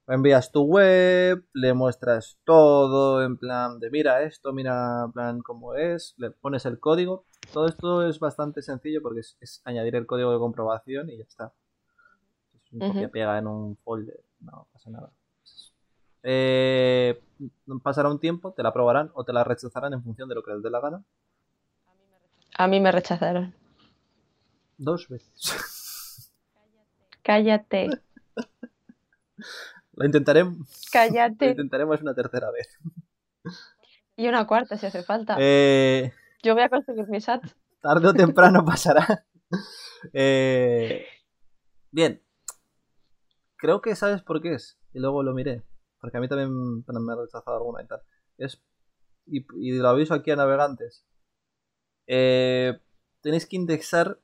Envías 0.07 0.51
tu 0.51 0.63
web, 0.63 1.45
le 1.53 1.73
muestras 1.73 2.37
todo 2.43 3.23
en 3.23 3.37
plan 3.37 3.79
de 3.79 3.89
mira 3.89 4.21
esto, 4.23 4.53
mira 4.53 5.03
en 5.05 5.11
plan 5.13 5.39
cómo 5.41 5.73
es, 5.75 6.13
le 6.17 6.31
pones 6.31 6.65
el 6.65 6.79
código. 6.79 7.25
Todo 7.53 7.67
esto 7.67 8.07
es 8.07 8.19
bastante 8.19 8.61
sencillo 8.61 9.01
porque 9.01 9.21
es, 9.21 9.37
es 9.39 9.61
añadir 9.63 9.95
el 9.95 10.05
código 10.05 10.31
de 10.33 10.37
comprobación 10.39 11.09
y 11.09 11.17
ya 11.17 11.23
está. 11.23 11.53
Es 12.53 12.73
un 12.73 12.81
Ujú. 12.81 12.89
copia-pega 12.89 13.37
en 13.37 13.47
un 13.47 13.77
folder, 13.77 14.21
no 14.41 14.67
pasa 14.73 14.89
nada. 14.89 15.11
Eh, 16.23 17.21
pasará 17.83 18.09
un 18.09 18.19
tiempo, 18.19 18.51
te 18.51 18.63
la 18.63 18.69
aprobarán 18.69 19.11
o 19.13 19.23
te 19.23 19.31
la 19.31 19.43
rechazarán 19.43 19.93
en 19.93 20.03
función 20.03 20.27
de 20.27 20.35
lo 20.35 20.43
que 20.43 20.51
les 20.51 20.63
dé 20.63 20.69
la 20.69 20.81
gana. 20.81 21.03
A 22.57 22.67
mí 22.67 22.79
me 22.79 22.91
rechazaron. 22.91 23.53
Dos 24.77 25.07
veces. 25.09 26.31
Cállate, 27.21 27.89
Lo 29.93 30.05
intentaremos, 30.05 30.57
lo 30.59 30.65
cállate. 30.91 31.49
intentaremos 31.51 32.01
una 32.01 32.13
tercera 32.13 32.51
vez. 32.51 32.67
Y 34.15 34.27
una 34.27 34.45
cuarta 34.45 34.77
si 34.77 34.85
hace 34.85 35.01
falta. 35.03 35.35
Eh, 35.39 36.13
Yo 36.43 36.53
voy 36.53 36.63
a 36.63 36.69
conseguir 36.69 37.07
mis 37.07 37.27
ads. 37.27 37.55
tarde 37.81 38.07
o 38.07 38.13
temprano 38.13 38.63
pasará. 38.65 39.25
Eh, 40.13 41.05
bien. 41.91 42.21
Creo 43.57 43.81
que 43.81 43.95
sabes 43.95 44.21
por 44.21 44.41
qué 44.41 44.53
es. 44.53 44.77
Y 44.93 44.99
luego 44.99 45.23
lo 45.23 45.33
miré. 45.33 45.63
Porque 45.99 46.17
a 46.17 46.19
mí 46.21 46.27
también 46.27 46.53
me 46.53 47.13
ha 47.13 47.15
rechazado 47.15 47.57
alguna 47.57 47.81
y 47.81 47.87
tal. 47.87 48.01
Es, 48.37 48.61
y, 49.25 49.45
y 49.57 49.71
lo 49.71 49.87
aviso 49.89 50.13
aquí 50.13 50.29
a 50.31 50.35
navegantes. 50.35 51.05
Eh, 52.07 52.79
tenéis 53.21 53.45
que 53.45 53.55
indexar 53.55 54.19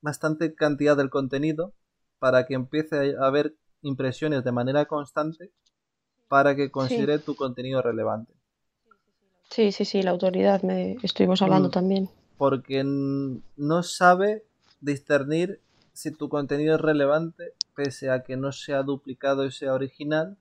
bastante 0.00 0.54
cantidad 0.54 0.96
del 0.96 1.10
contenido 1.10 1.74
para 2.18 2.46
que 2.46 2.54
empiece 2.54 3.16
a 3.16 3.26
haber 3.26 3.54
impresiones 3.82 4.44
de 4.44 4.52
manera 4.52 4.86
constante 4.86 5.50
para 6.28 6.54
que 6.56 6.70
considere 6.70 7.18
tu 7.18 7.34
contenido 7.36 7.82
relevante. 7.82 8.32
Sí, 9.50 9.72
sí, 9.72 9.84
sí, 9.84 10.02
la 10.02 10.12
autoridad 10.12 10.62
me 10.62 10.96
estuvimos 11.02 11.42
hablando 11.42 11.68
Mm. 11.68 11.72
también. 11.72 12.08
porque 12.38 12.82
no 12.84 13.82
sabe 13.82 14.44
discernir 14.80 15.60
si 15.92 16.10
tu 16.10 16.30
contenido 16.30 16.76
es 16.76 16.80
relevante 16.80 17.52
pese 17.76 18.10
a 18.10 18.22
que 18.22 18.36
no 18.38 18.50
sea 18.52 18.82
duplicado 18.82 19.44
y 19.44 19.50
sea 19.52 19.74
original 19.74 20.38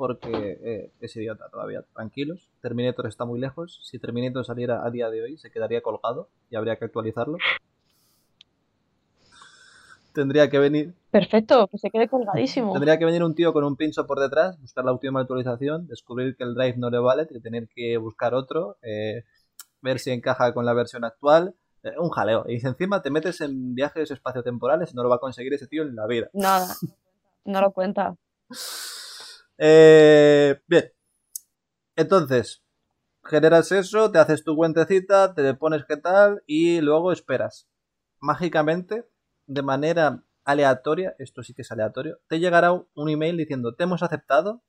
porque 0.00 0.58
eh, 0.64 0.92
es 0.98 1.14
idiota 1.14 1.50
todavía, 1.50 1.84
tranquilos. 1.92 2.48
Terminator 2.62 3.06
está 3.06 3.26
muy 3.26 3.38
lejos. 3.38 3.80
Si 3.82 3.98
Terminator 3.98 4.46
saliera 4.46 4.82
a 4.82 4.90
día 4.90 5.10
de 5.10 5.22
hoy 5.22 5.36
se 5.36 5.50
quedaría 5.50 5.82
colgado 5.82 6.30
y 6.48 6.56
habría 6.56 6.76
que 6.76 6.86
actualizarlo. 6.86 7.36
Tendría 10.14 10.48
que 10.48 10.58
venir 10.58 10.94
Perfecto, 11.10 11.68
que 11.68 11.76
se 11.76 11.90
quede 11.90 12.08
colgadísimo. 12.08 12.72
Tendría 12.72 12.98
que 12.98 13.04
venir 13.04 13.22
un 13.22 13.34
tío 13.34 13.52
con 13.52 13.62
un 13.62 13.76
pincho 13.76 14.06
por 14.06 14.18
detrás, 14.18 14.58
buscar 14.58 14.86
la 14.86 14.92
última 14.92 15.20
actualización, 15.20 15.86
descubrir 15.86 16.34
que 16.34 16.44
el 16.44 16.54
drive 16.54 16.78
no 16.78 16.88
le 16.88 16.98
vale, 16.98 17.26
tener 17.26 17.68
que 17.68 17.98
buscar 17.98 18.32
otro, 18.32 18.78
eh, 18.80 19.24
ver 19.82 19.98
si 19.98 20.12
encaja 20.12 20.54
con 20.54 20.64
la 20.64 20.72
versión 20.72 21.04
actual. 21.04 21.54
eh, 21.82 21.92
un 21.98 22.08
jaleo. 22.08 22.46
Y 22.48 22.66
encima 22.66 23.02
te 23.02 23.10
metes 23.10 23.42
en 23.42 23.74
viajes 23.74 24.10
espaciotemporales 24.10 24.94
no 24.94 25.02
lo 25.02 25.10
va 25.10 25.16
a 25.16 25.20
conseguir 25.20 25.52
ese 25.52 25.66
tío 25.66 25.82
en 25.82 25.94
la 25.94 26.06
vida. 26.06 26.30
Nada, 26.32 26.74
no 27.44 27.60
lo 27.60 27.70
cuenta. 27.72 28.16
Eh, 29.62 30.58
bien. 30.66 30.90
Entonces, 31.94 32.62
generas 33.22 33.70
eso, 33.72 34.10
te 34.10 34.18
haces 34.18 34.42
tu 34.42 34.56
cuentecita, 34.56 35.34
te 35.34 35.52
pones 35.52 35.84
qué 35.86 35.98
tal 35.98 36.42
y 36.46 36.80
luego 36.80 37.12
esperas. 37.12 37.68
Mágicamente, 38.20 39.06
de 39.46 39.62
manera 39.62 40.24
aleatoria, 40.44 41.14
esto 41.18 41.42
sí 41.42 41.52
que 41.52 41.60
es 41.62 41.70
aleatorio, 41.70 42.18
te 42.26 42.40
llegará 42.40 42.72
un 42.72 43.08
email 43.10 43.36
diciendo 43.36 43.74
te 43.74 43.84
hemos 43.84 44.02
aceptado 44.02 44.62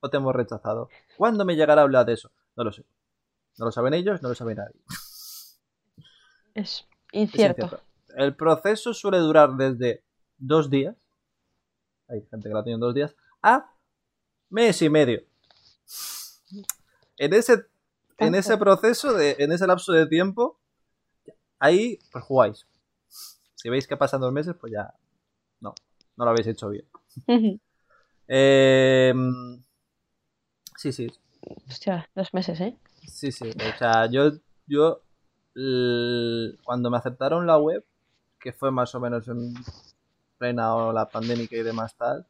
o 0.00 0.08
te 0.08 0.16
hemos 0.16 0.34
rechazado. 0.34 0.88
¿Cuándo 1.18 1.44
me 1.44 1.54
llegará 1.54 1.82
a 1.82 1.84
hablar 1.84 2.06
de 2.06 2.14
eso? 2.14 2.32
No 2.56 2.64
lo 2.64 2.72
sé. 2.72 2.86
No 3.58 3.66
lo 3.66 3.72
saben 3.72 3.92
ellos, 3.92 4.22
no 4.22 4.30
lo 4.30 4.34
sabe 4.34 4.54
nadie. 4.54 4.80
Es 6.54 6.86
Es 7.12 7.20
incierto. 7.20 7.66
incierto. 7.66 7.84
El 8.16 8.34
proceso 8.34 8.94
suele 8.94 9.18
durar 9.18 9.50
desde 9.56 10.02
dos 10.38 10.70
días. 10.70 10.96
Hay 12.08 12.22
gente 12.30 12.48
que 12.48 12.54
la 12.54 12.64
tiene 12.64 12.74
en 12.76 12.80
dos 12.80 12.94
días. 12.94 13.14
A 13.42 13.70
mes 14.50 14.82
y 14.82 14.90
medio. 14.90 15.22
En 17.16 17.34
ese, 17.34 17.66
en 18.18 18.34
ese 18.34 18.56
proceso, 18.58 19.14
de, 19.14 19.36
en 19.38 19.52
ese 19.52 19.66
lapso 19.66 19.92
de 19.92 20.06
tiempo, 20.06 20.58
ahí 21.58 21.98
pues 22.12 22.24
jugáis. 22.24 22.66
Si 23.54 23.68
veis 23.68 23.86
que 23.86 23.96
pasan 23.96 24.20
dos 24.20 24.32
meses, 24.32 24.54
pues 24.58 24.72
ya 24.72 24.94
no, 25.60 25.74
no 26.16 26.24
lo 26.24 26.30
habéis 26.30 26.46
hecho 26.46 26.68
bien. 26.68 26.84
Eh, 28.28 29.12
sí, 30.76 30.92
sí, 30.92 31.08
Hostia, 31.68 32.08
dos 32.14 32.32
meses, 32.34 32.60
¿eh? 32.60 32.76
Sí, 33.06 33.32
sí. 33.32 33.50
O 33.50 33.78
sea, 33.78 34.06
yo, 34.06 34.32
yo 34.66 35.02
cuando 36.64 36.90
me 36.90 36.96
aceptaron 36.96 37.46
la 37.46 37.58
web, 37.58 37.84
que 38.38 38.52
fue 38.52 38.70
más 38.70 38.94
o 38.94 39.00
menos 39.00 39.28
en 39.28 39.54
plena 40.38 40.74
o 40.74 40.92
la 40.92 41.06
pandémica 41.08 41.56
y 41.56 41.62
demás 41.62 41.94
tal, 41.96 42.26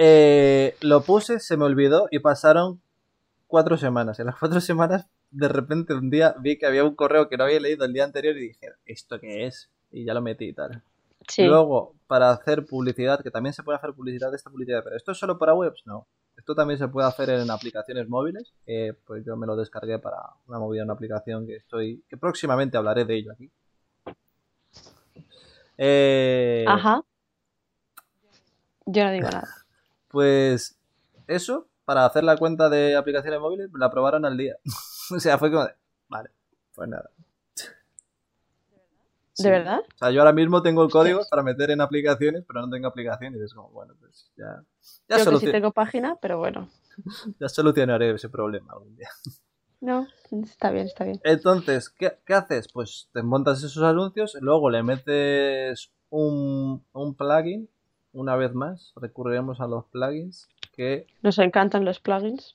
eh, 0.00 0.76
lo 0.80 1.02
puse, 1.02 1.40
se 1.40 1.56
me 1.56 1.64
olvidó 1.64 2.06
y 2.12 2.20
pasaron 2.20 2.80
cuatro 3.48 3.76
semanas. 3.76 4.20
En 4.20 4.26
las 4.26 4.36
cuatro 4.38 4.60
semanas, 4.60 5.08
de 5.32 5.48
repente 5.48 5.92
un 5.92 6.08
día 6.08 6.36
vi 6.38 6.56
que 6.56 6.66
había 6.66 6.84
un 6.84 6.94
correo 6.94 7.28
que 7.28 7.36
no 7.36 7.42
había 7.42 7.58
leído 7.58 7.84
el 7.84 7.92
día 7.92 8.04
anterior 8.04 8.36
y 8.36 8.48
dije, 8.48 8.68
¿esto 8.86 9.18
qué 9.18 9.46
es? 9.46 9.68
Y 9.90 10.04
ya 10.04 10.14
lo 10.14 10.22
metí 10.22 10.44
y 10.44 10.52
tal. 10.52 10.84
Sí. 11.26 11.44
Luego, 11.44 11.94
para 12.06 12.30
hacer 12.30 12.64
publicidad, 12.64 13.20
que 13.24 13.32
también 13.32 13.52
se 13.52 13.64
puede 13.64 13.78
hacer 13.78 13.92
publicidad 13.92 14.30
de 14.30 14.36
esta 14.36 14.50
publicidad, 14.50 14.82
pero 14.84 14.96
¿esto 14.96 15.10
es 15.10 15.18
solo 15.18 15.36
para 15.36 15.54
webs? 15.54 15.82
No. 15.84 16.06
Esto 16.36 16.54
también 16.54 16.78
se 16.78 16.86
puede 16.86 17.08
hacer 17.08 17.30
en 17.30 17.50
aplicaciones 17.50 18.08
móviles. 18.08 18.54
eh, 18.66 18.92
pues 19.04 19.24
yo 19.26 19.36
me 19.36 19.48
lo 19.48 19.56
descargué 19.56 19.98
para 19.98 20.18
una 20.46 20.60
movida, 20.60 20.84
una 20.84 20.92
aplicación 20.92 21.44
que 21.44 21.56
estoy. 21.56 22.04
que 22.08 22.16
próximamente 22.16 22.76
hablaré 22.76 23.04
de 23.04 23.16
ello 23.16 23.32
aquí. 23.32 23.50
Eh, 25.76 26.64
Ajá. 26.68 27.02
Yo 28.86 29.04
no 29.04 29.10
digo 29.10 29.28
nada. 29.28 29.48
Pues 30.08 30.78
eso, 31.26 31.68
para 31.84 32.04
hacer 32.06 32.24
la 32.24 32.36
cuenta 32.36 32.68
de 32.68 32.96
aplicaciones 32.96 33.40
móviles, 33.40 33.70
la 33.74 33.86
aprobaron 33.86 34.24
al 34.24 34.36
día. 34.36 34.56
o 35.14 35.20
sea, 35.20 35.38
fue 35.38 35.50
como 35.50 35.64
de, 35.64 35.74
vale, 36.08 36.30
pues 36.74 36.88
nada. 36.88 37.10
¿De 39.38 39.44
Sí. 39.44 39.48
verdad? 39.50 39.80
O 39.94 39.98
sea, 39.98 40.10
yo 40.10 40.20
ahora 40.20 40.32
mismo 40.32 40.62
tengo 40.62 40.82
el 40.82 40.90
código 40.90 41.20
para 41.30 41.44
meter 41.44 41.70
en 41.70 41.80
aplicaciones, 41.80 42.44
pero 42.46 42.60
no 42.60 42.70
tengo 42.70 42.88
aplicaciones. 42.88 43.40
Es 43.40 43.54
como, 43.54 43.70
bueno, 43.70 43.94
pues 44.00 44.32
ya, 44.36 44.64
ya, 45.08 45.18
Yo 45.24 45.30
que 45.30 45.46
sí 45.46 45.52
tengo 45.52 45.70
página, 45.70 46.16
pero 46.20 46.38
bueno. 46.38 46.68
ya 47.38 47.48
solucionaré 47.48 48.10
ese 48.10 48.28
problema 48.28 48.72
algún 48.72 48.96
día. 48.96 49.08
No, 49.80 50.08
está 50.42 50.72
bien, 50.72 50.86
está 50.86 51.04
bien. 51.04 51.20
Entonces, 51.22 51.88
¿qué, 51.88 52.18
qué 52.26 52.34
haces? 52.34 52.66
Pues 52.66 53.10
te 53.12 53.22
montas 53.22 53.62
esos 53.62 53.84
anuncios, 53.84 54.36
luego 54.40 54.70
le 54.70 54.82
metes 54.82 55.92
un, 56.10 56.84
un 56.92 57.14
plugin. 57.14 57.70
Una 58.12 58.36
vez 58.36 58.54
más, 58.54 58.92
recurriremos 58.96 59.60
a 59.60 59.66
los 59.66 59.84
plugins 59.86 60.48
que 60.74 61.06
Nos 61.22 61.38
encantan 61.38 61.84
los 61.84 62.00
plugins. 62.00 62.54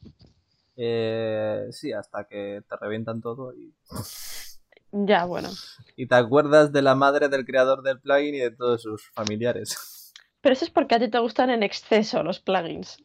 eh, 0.76 1.68
sí, 1.72 1.92
hasta 1.94 2.26
que 2.26 2.64
te 2.68 2.76
revientan 2.78 3.22
todo 3.22 3.54
y, 3.54 3.74
Ya, 4.92 5.26
bueno. 5.26 5.50
y 5.96 6.08
te 6.08 6.16
acuerdas 6.16 6.72
de 6.72 6.82
la 6.84 6.96
madre 6.96 7.28
del 7.30 7.46
creador 7.46 7.82
del 7.84 8.00
plugin 8.00 8.36
y 8.36 8.40
de 8.40 8.52
todos 8.52 8.82
sus 8.84 9.10
familiares. 9.12 10.14
Pero 10.42 10.54
eso 10.54 10.66
es 10.66 10.72
porque 10.72 10.96
a 10.96 11.00
ti 11.00 11.10
te 11.10 11.20
gustan 11.20 11.50
en 11.50 11.64
exceso 11.64 12.22
los 12.24 12.40
plugins. 12.40 12.98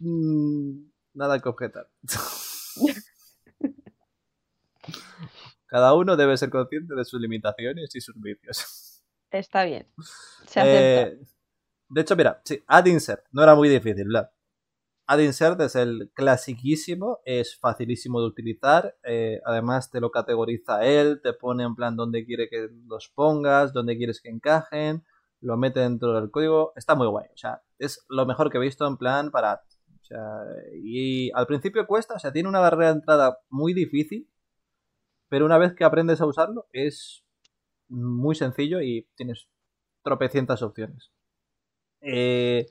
Mm, 0.00 0.90
nada 1.14 1.38
que 1.40 1.48
objetar. 1.48 1.88
Cada 5.66 5.94
uno 5.94 6.16
debe 6.16 6.36
ser 6.36 6.50
consciente 6.50 6.94
de 6.94 7.04
sus 7.04 7.20
limitaciones 7.20 7.94
y 7.94 8.00
sus 8.00 8.14
vicios. 8.20 8.89
Está 9.30 9.64
bien. 9.64 9.86
Se 10.46 10.60
acepta. 10.60 11.02
Eh, 11.02 11.18
De 11.88 12.00
hecho, 12.00 12.16
mira, 12.16 12.40
sí, 12.44 12.62
add 12.66 12.86
insert, 12.86 13.24
no 13.32 13.42
era 13.42 13.54
muy 13.54 13.68
difícil, 13.68 14.06
Vlad. 14.06 14.28
Add 15.06 15.20
insert 15.20 15.60
es 15.60 15.74
el 15.74 16.12
clasiquísimo, 16.14 17.18
es 17.24 17.58
facilísimo 17.58 18.20
de 18.20 18.26
utilizar, 18.26 18.96
eh, 19.02 19.40
además 19.44 19.90
te 19.90 20.00
lo 20.00 20.10
categoriza 20.12 20.84
él, 20.84 21.20
te 21.20 21.32
pone 21.32 21.64
en 21.64 21.74
plan 21.74 21.96
dónde 21.96 22.24
quiere 22.24 22.48
que 22.48 22.68
los 22.86 23.08
pongas, 23.08 23.72
dónde 23.72 23.96
quieres 23.96 24.20
que 24.20 24.28
encajen, 24.28 25.04
lo 25.40 25.56
mete 25.56 25.80
dentro 25.80 26.12
del 26.14 26.30
código, 26.30 26.72
está 26.76 26.94
muy 26.94 27.08
guay, 27.08 27.26
o 27.34 27.36
sea, 27.36 27.62
es 27.78 28.04
lo 28.08 28.24
mejor 28.24 28.50
que 28.50 28.58
he 28.58 28.60
visto 28.60 28.86
en 28.86 28.96
plan 28.96 29.30
para... 29.30 29.64
O 30.00 30.04
sea, 30.10 30.44
y 30.74 31.30
al 31.32 31.46
principio 31.46 31.86
cuesta, 31.86 32.14
o 32.14 32.18
sea, 32.18 32.32
tiene 32.32 32.48
una 32.48 32.58
barrera 32.58 32.86
de 32.86 32.98
entrada 32.98 33.38
muy 33.48 33.72
difícil, 33.74 34.28
pero 35.28 35.44
una 35.44 35.56
vez 35.58 35.72
que 35.74 35.84
aprendes 35.84 36.20
a 36.20 36.26
usarlo 36.26 36.66
es 36.72 37.24
muy 37.90 38.34
sencillo 38.34 38.80
y 38.80 39.06
tienes 39.16 39.48
tropecientas 40.02 40.62
opciones. 40.62 41.10
Eh, 42.00 42.66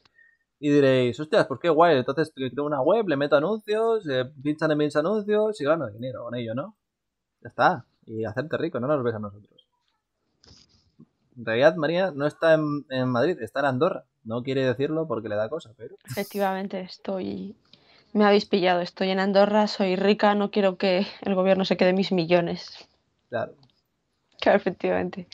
y 0.60 0.70
diréis, 0.70 1.20
hostias, 1.20 1.48
¿por 1.48 1.60
qué 1.60 1.70
guay? 1.70 1.98
Entonces 1.98 2.34
creo 2.34 2.66
una 2.66 2.82
web, 2.82 3.08
le 3.08 3.16
meto 3.16 3.36
anuncios, 3.36 4.08
eh, 4.10 4.26
pinchan 4.42 4.72
en 4.72 4.78
mis 4.78 4.96
anuncios 4.96 5.62
y 5.62 5.64
gano 5.64 5.88
dinero 5.90 6.24
con 6.24 6.36
ello, 6.36 6.56
¿no? 6.56 6.76
Ya 7.42 7.50
está. 7.50 7.86
Y 8.06 8.26
hacerte 8.26 8.58
rico, 8.58 8.80
no 8.80 8.88
nos 8.88 9.04
ves 9.04 9.16
a 9.16 9.20
nosotros. 9.20 9.68
En 11.38 11.46
realidad, 11.46 11.76
María 11.76 12.12
no 12.12 12.26
está 12.26 12.56
en, 12.56 12.86
en 12.90 13.08
Madrid, 13.08 13.38
está 13.42 13.60
en 13.62 13.68
Andorra. 13.68 14.04
No 14.24 14.44
quiere 14.44 14.66
decirlo 14.66 15.08
porque 15.08 15.30
le 15.30 15.36
da 15.36 15.48
cosa, 15.48 15.74
pero. 15.78 15.96
Efectivamente, 16.06 16.82
estoy. 16.82 17.56
Me 18.12 18.26
habéis 18.26 18.46
pillado, 18.46 18.82
estoy 18.82 19.12
en 19.12 19.20
Andorra, 19.20 19.68
soy 19.68 19.96
rica, 19.96 20.36
no 20.36 20.52
quiero 20.52 20.78
que 20.78 21.06
el 21.22 21.36
gobierno 21.36 21.64
se 21.64 21.78
quede 21.78 21.94
mis 21.94 22.12
millones. 22.12 22.90
Claro. 23.30 23.54
Claro, 24.40 24.58
efectivamente. 24.58 25.28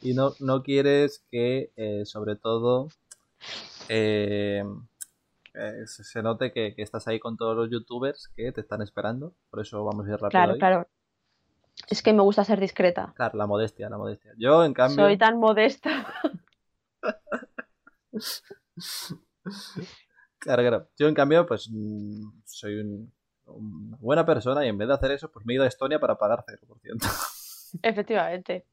Y 0.00 0.14
no, 0.14 0.34
no 0.40 0.62
quieres 0.62 1.24
que, 1.30 1.70
eh, 1.76 2.04
sobre 2.04 2.36
todo, 2.36 2.88
eh, 3.88 4.62
eh, 5.54 5.82
se 5.86 6.22
note 6.22 6.52
que, 6.52 6.74
que 6.74 6.82
estás 6.82 7.08
ahí 7.08 7.18
con 7.18 7.36
todos 7.36 7.56
los 7.56 7.70
youtubers 7.70 8.28
que 8.36 8.52
te 8.52 8.60
están 8.60 8.82
esperando. 8.82 9.34
Por 9.50 9.60
eso 9.60 9.84
vamos 9.84 10.06
a 10.06 10.10
ir 10.10 10.16
rápido. 10.16 10.30
Claro, 10.30 10.56
claro. 10.58 10.88
Es 11.88 12.02
que 12.02 12.12
me 12.12 12.22
gusta 12.22 12.44
ser 12.44 12.58
discreta. 12.58 13.12
Claro, 13.16 13.36
la 13.38 13.46
modestia, 13.46 13.88
la 13.88 13.98
modestia. 13.98 14.32
Yo, 14.38 14.64
en 14.64 14.74
cambio. 14.74 15.04
Soy 15.04 15.16
tan 15.16 15.38
modesta. 15.38 16.06
Claro, 20.38 20.62
claro. 20.62 20.88
Yo, 20.98 21.08
en 21.08 21.14
cambio, 21.14 21.46
pues 21.46 21.68
mm, 21.70 22.30
soy 22.44 22.80
un- 22.80 23.12
una 23.46 23.96
buena 24.00 24.26
persona 24.26 24.64
y 24.64 24.68
en 24.68 24.78
vez 24.78 24.88
de 24.88 24.94
hacer 24.94 25.10
eso, 25.12 25.30
pues 25.30 25.44
me 25.46 25.52
he 25.52 25.56
ido 25.56 25.64
a 25.64 25.68
Estonia 25.68 25.98
para 25.98 26.16
pagar 26.18 26.44
0%. 26.46 27.06
Efectivamente. 27.82 28.64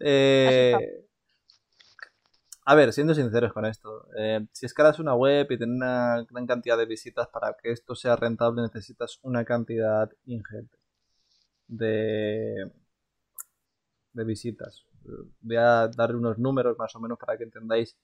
Eh, 0.00 0.74
a 2.64 2.74
ver, 2.74 2.92
siendo 2.92 3.14
sinceros 3.14 3.52
con 3.52 3.64
esto, 3.64 4.08
eh, 4.18 4.44
si 4.52 4.66
escalas 4.66 4.98
una 4.98 5.14
web 5.14 5.46
y 5.50 5.56
tienes 5.56 5.76
una 5.76 6.26
gran 6.28 6.46
cantidad 6.46 6.76
de 6.76 6.86
visitas 6.86 7.28
para 7.28 7.56
que 7.62 7.70
esto 7.70 7.94
sea 7.94 8.16
rentable, 8.16 8.62
necesitas 8.62 9.20
una 9.22 9.44
cantidad 9.44 10.10
ingente 10.24 10.76
de, 11.68 12.72
de 14.12 14.24
visitas. 14.24 14.84
Voy 15.40 15.56
a 15.56 15.88
dar 15.88 16.16
unos 16.16 16.38
números 16.38 16.76
más 16.76 16.94
o 16.96 17.00
menos 17.00 17.18
para 17.18 17.36
que 17.38 17.44
entendáis 17.44 17.96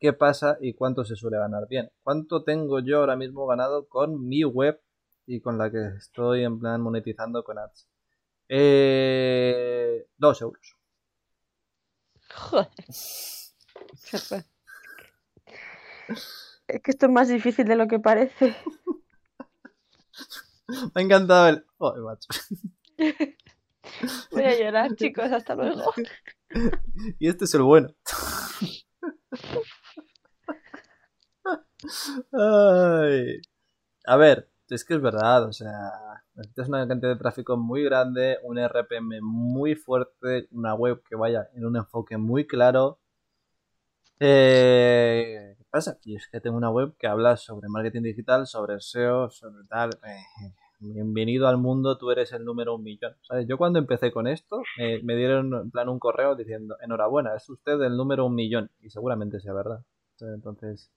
qué 0.00 0.12
pasa 0.14 0.56
y 0.60 0.72
cuánto 0.74 1.04
se 1.04 1.16
suele 1.16 1.36
ganar. 1.38 1.68
Bien, 1.68 1.90
¿cuánto 2.02 2.42
tengo 2.42 2.80
yo 2.80 3.00
ahora 3.00 3.16
mismo 3.16 3.46
ganado 3.46 3.86
con 3.86 4.26
mi 4.26 4.44
web 4.44 4.80
y 5.26 5.40
con 5.40 5.58
la 5.58 5.70
que 5.70 5.88
estoy 5.98 6.44
en 6.44 6.58
plan 6.58 6.80
monetizando 6.80 7.44
con 7.44 7.58
ads? 7.58 7.86
Eh, 8.48 10.06
dos 10.16 10.40
euros. 10.40 10.76
Joder. 12.34 12.70
Es 16.68 16.82
que 16.82 16.90
esto 16.90 17.06
es 17.06 17.12
más 17.12 17.28
difícil 17.28 17.66
de 17.66 17.76
lo 17.76 17.86
que 17.86 17.98
parece. 17.98 18.56
Me 20.68 20.90
ha 20.94 21.00
encantado 21.00 21.48
el... 21.48 21.66
Joder, 21.78 22.02
macho. 22.02 22.28
Voy 24.32 24.42
a 24.42 24.58
llorar, 24.58 24.94
chicos, 24.96 25.30
hasta 25.30 25.54
luego. 25.54 25.92
Y 27.18 27.28
este 27.28 27.44
es 27.44 27.54
el 27.54 27.62
bueno. 27.62 27.94
Ay. 32.32 33.40
A 34.06 34.16
ver, 34.16 34.50
es 34.68 34.84
que 34.84 34.94
es 34.94 35.00
verdad, 35.00 35.44
o 35.44 35.52
sea, 35.52 36.24
necesitas 36.34 36.68
una 36.68 36.86
cantidad 36.88 37.12
de 37.12 37.18
tráfico 37.18 37.56
muy 37.56 37.84
grande, 37.84 38.38
un 38.42 38.58
RPM 38.58 39.20
muy 39.22 39.74
fuerte, 39.74 40.48
una 40.50 40.74
web 40.74 41.02
que 41.08 41.16
vaya 41.16 41.48
en 41.54 41.66
un 41.66 41.76
enfoque 41.76 42.16
muy 42.16 42.46
claro. 42.46 42.98
Eh, 44.18 45.54
¿Qué 45.58 45.64
pasa? 45.70 45.98
Y 46.04 46.16
es 46.16 46.26
que 46.28 46.40
tengo 46.40 46.56
una 46.56 46.70
web 46.70 46.94
que 46.98 47.06
habla 47.06 47.36
sobre 47.36 47.68
marketing 47.68 48.02
digital, 48.02 48.46
sobre 48.46 48.80
SEO, 48.80 49.30
sobre 49.30 49.64
tal. 49.68 49.90
eh, 50.04 50.52
bienvenido 50.78 51.48
al 51.48 51.58
mundo, 51.58 51.96
tú 51.98 52.10
eres 52.10 52.32
el 52.32 52.44
número 52.44 52.74
un 52.74 52.82
millón. 52.82 53.14
¿sabes? 53.22 53.46
Yo 53.46 53.58
cuando 53.58 53.78
empecé 53.78 54.10
con 54.10 54.26
esto, 54.26 54.62
eh, 54.78 55.00
me 55.02 55.16
dieron 55.16 55.52
en 55.54 55.70
plan 55.70 55.88
un 55.88 55.98
correo 55.98 56.34
diciendo, 56.34 56.76
enhorabuena, 56.82 57.34
es 57.36 57.48
usted 57.48 57.80
el 57.82 57.96
número 57.96 58.26
un 58.26 58.34
millón. 58.34 58.70
Y 58.80 58.90
seguramente 58.90 59.40
sea 59.40 59.52
verdad. 59.52 59.84
Entonces, 60.20 60.90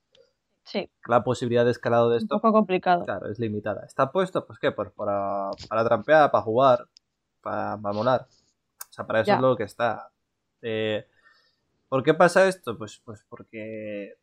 Sí, 0.71 0.89
la 1.07 1.23
posibilidad 1.23 1.65
de 1.65 1.71
escalado 1.71 2.09
de 2.09 2.17
un 2.17 2.23
esto, 2.23 2.35
poco 2.35 2.51
complicado. 2.53 3.05
claro, 3.05 3.27
es 3.31 3.39
limitada. 3.39 3.85
¿Está 3.85 4.11
puesto? 4.11 4.45
Pues 4.45 4.59
qué, 4.59 4.71
pues 4.71 4.91
para, 4.91 5.49
para 5.69 5.83
trampear, 5.85 6.31
para 6.31 6.43
jugar, 6.43 6.87
para, 7.41 7.77
para 7.77 7.93
molar. 7.93 8.27
O 8.89 8.93
sea, 8.93 9.05
para 9.07 9.21
eso 9.21 9.29
Ya. 9.29 9.35
es 9.35 9.41
lo 9.41 9.55
que 9.57 9.63
está. 9.63 10.11
Eh, 10.61 11.07
¿Por 11.89 12.03
qué 12.03 12.13
pasa 12.13 12.47
esto? 12.47 12.77
Pues, 12.77 13.01
pues 13.05 13.25
porque 13.29 14.15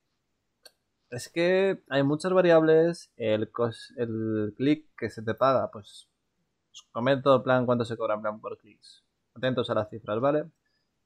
es 1.11 1.29
que 1.29 1.83
hay 1.89 2.03
muchas 2.03 2.33
variables. 2.33 3.11
El, 3.17 3.51
cos- 3.53 3.93
el 3.97 4.55
clic 4.57 4.87
que 4.97 5.11
se 5.11 5.23
te 5.23 5.35
paga, 5.35 5.71
pues 5.71 6.09
os 6.73 6.83
comento 6.93 7.37
en 7.37 7.43
plan 7.43 7.67
cuánto 7.67 7.85
se 7.85 7.97
cobra 7.97 8.15
en 8.15 8.23
plan 8.23 8.41
por 8.41 8.59
clics. 8.59 9.05
Atentos 9.35 9.71
a 9.71 9.75
las 9.75 9.91
cifras, 9.91 10.21
¿vale? 10.21 10.45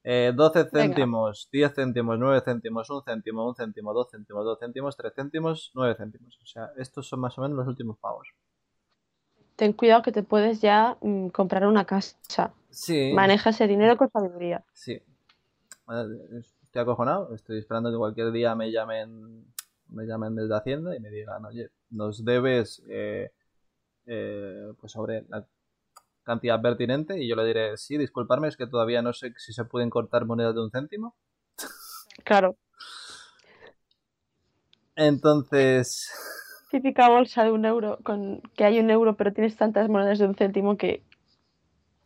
Eh, 0.02 0.32
12 0.34 0.64
Venga. 0.64 0.70
céntimos, 0.70 1.48
10 1.52 1.74
céntimos, 1.74 2.18
9 2.18 2.40
céntimos, 2.42 2.88
1 2.88 3.02
céntimo, 3.02 3.44
1 3.44 3.54
céntimo, 3.54 3.92
2 3.92 4.10
céntimos, 4.10 4.44
2 4.44 4.58
céntimos, 4.58 4.96
3 4.96 5.12
céntimos, 5.14 5.70
9 5.74 5.94
céntimos. 5.94 6.38
O 6.42 6.46
sea, 6.46 6.72
estos 6.78 7.06
son 7.06 7.20
más 7.20 7.36
o 7.38 7.42
menos 7.42 7.58
los 7.58 7.68
últimos 7.68 7.98
pagos. 7.98 8.28
Ten 9.56 9.74
cuidado 9.74 10.02
que 10.02 10.12
te 10.12 10.22
puedes 10.22 10.62
ya 10.62 10.96
mm, 11.02 11.28
comprar 11.28 11.66
una 11.66 11.84
casa. 11.84 12.16
Sí. 12.70 13.12
Maneja 13.14 13.50
ese 13.50 13.66
dinero 13.66 13.98
con 13.98 14.10
sabiduría. 14.10 14.64
Sí. 14.72 15.02
Estoy 16.64 16.82
acojonado. 16.82 17.34
Estoy 17.34 17.58
esperando 17.58 17.90
que 17.90 17.98
cualquier 17.98 18.32
día 18.32 18.54
me 18.54 18.72
llamen, 18.72 19.44
me 19.88 20.06
llamen 20.06 20.34
desde 20.34 20.56
Hacienda 20.56 20.96
y 20.96 21.00
me 21.00 21.10
digan, 21.10 21.44
oye, 21.44 21.68
nos 21.90 22.24
debes 22.24 22.82
eh, 22.88 23.32
eh, 24.06 24.72
pues 24.80 24.92
sobre 24.92 25.26
la 25.28 25.44
cantidad 26.22 26.60
pertinente 26.62 27.22
y 27.22 27.28
yo 27.28 27.36
le 27.36 27.44
diré, 27.46 27.76
sí, 27.76 27.98
disculparme, 27.98 28.48
es 28.48 28.56
que 28.56 28.66
todavía 28.66 29.02
no 29.02 29.12
sé 29.12 29.32
si 29.36 29.52
se 29.52 29.64
pueden 29.64 29.90
cortar 29.90 30.26
monedas 30.26 30.54
de 30.54 30.62
un 30.62 30.70
céntimo. 30.70 31.16
Claro, 32.24 32.56
Entonces, 34.94 36.08
típica 36.70 37.08
bolsa 37.08 37.44
de 37.44 37.52
un 37.52 37.64
euro, 37.64 37.98
con 38.02 38.40
que 38.56 38.64
hay 38.64 38.78
un 38.80 38.90
euro, 38.90 39.16
pero 39.16 39.32
tienes 39.32 39.56
tantas 39.56 39.88
monedas 39.88 40.18
de 40.18 40.26
un 40.26 40.34
céntimo 40.34 40.76
que. 40.76 41.04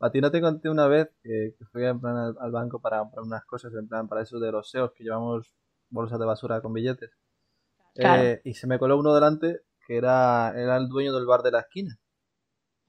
a 0.00 0.10
ti 0.10 0.20
no 0.20 0.30
te 0.30 0.40
conté 0.40 0.68
una 0.68 0.86
vez 0.86 1.08
que, 1.22 1.54
que 1.58 1.64
fui 1.66 1.84
en 1.84 2.00
plan 2.00 2.16
al, 2.16 2.36
al 2.40 2.50
banco 2.52 2.80
para 2.80 2.98
comprar 3.00 3.24
unas 3.24 3.44
cosas, 3.44 3.72
en 3.74 3.88
plan 3.88 4.08
para 4.08 4.22
eso 4.22 4.38
de 4.38 4.52
los 4.52 4.68
SEOs 4.68 4.92
que 4.94 5.04
llevamos 5.04 5.52
bolsas 5.90 6.18
de 6.18 6.26
basura 6.26 6.60
con 6.60 6.72
billetes. 6.72 7.10
Claro. 7.94 8.22
Eh, 8.22 8.42
y 8.44 8.54
se 8.54 8.66
me 8.66 8.78
coló 8.78 8.98
uno 8.98 9.14
delante 9.14 9.60
que 9.86 9.96
era, 9.98 10.52
era 10.56 10.76
el 10.78 10.88
dueño 10.88 11.14
del 11.14 11.26
bar 11.26 11.42
de 11.42 11.52
la 11.52 11.60
esquina. 11.60 11.96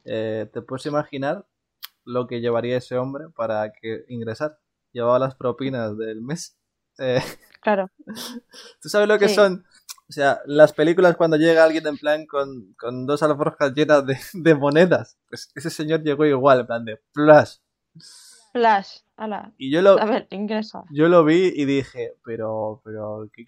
Eh, 0.05 0.49
¿Te 0.53 0.61
puedes 0.61 0.85
imaginar 0.85 1.45
lo 2.05 2.27
que 2.27 2.39
llevaría 2.41 2.77
ese 2.77 2.97
hombre 2.97 3.25
para 3.35 3.71
que 3.73 4.05
ingresar? 4.07 4.59
Llevaba 4.93 5.19
las 5.19 5.35
propinas 5.35 5.97
del 5.97 6.21
mes. 6.21 6.57
Eh, 6.99 7.19
Claro, 7.61 7.89
¿Tú 8.79 8.89
sabes 8.89 9.07
lo 9.07 9.17
que 9.17 9.27
Sí. 9.27 9.33
son? 9.35 9.65
O 10.07 10.11
sea, 10.13 10.39
las 10.45 10.71
películas 10.71 11.17
cuando 11.17 11.35
llega 11.35 11.63
alguien 11.63 11.87
en 11.87 11.97
plan 11.97 12.27
con, 12.27 12.75
con 12.77 13.07
dos 13.07 13.23
alforjas 13.23 13.73
llenas 13.73 14.05
de, 14.05 14.15
de 14.33 14.53
monedas. 14.55 15.17
Pues 15.27 15.49
ese 15.55 15.71
señor 15.71 16.03
llegó 16.03 16.25
igual, 16.25 16.59
en 16.59 16.67
plan 16.67 16.85
de 16.85 17.01
plus. 17.11 17.63
flash, 18.53 18.99
ala. 19.17 19.51
Y 19.57 19.71
yo 19.71 19.81
lo, 19.81 19.99
A 19.99 20.05
ver, 20.05 20.27
ingresa. 20.29 20.83
yo 20.91 21.09
lo 21.09 21.23
vi 21.25 21.51
y 21.55 21.65
dije, 21.65 22.13
pero, 22.23 22.81
pero, 22.85 23.27
¿qué, 23.33 23.45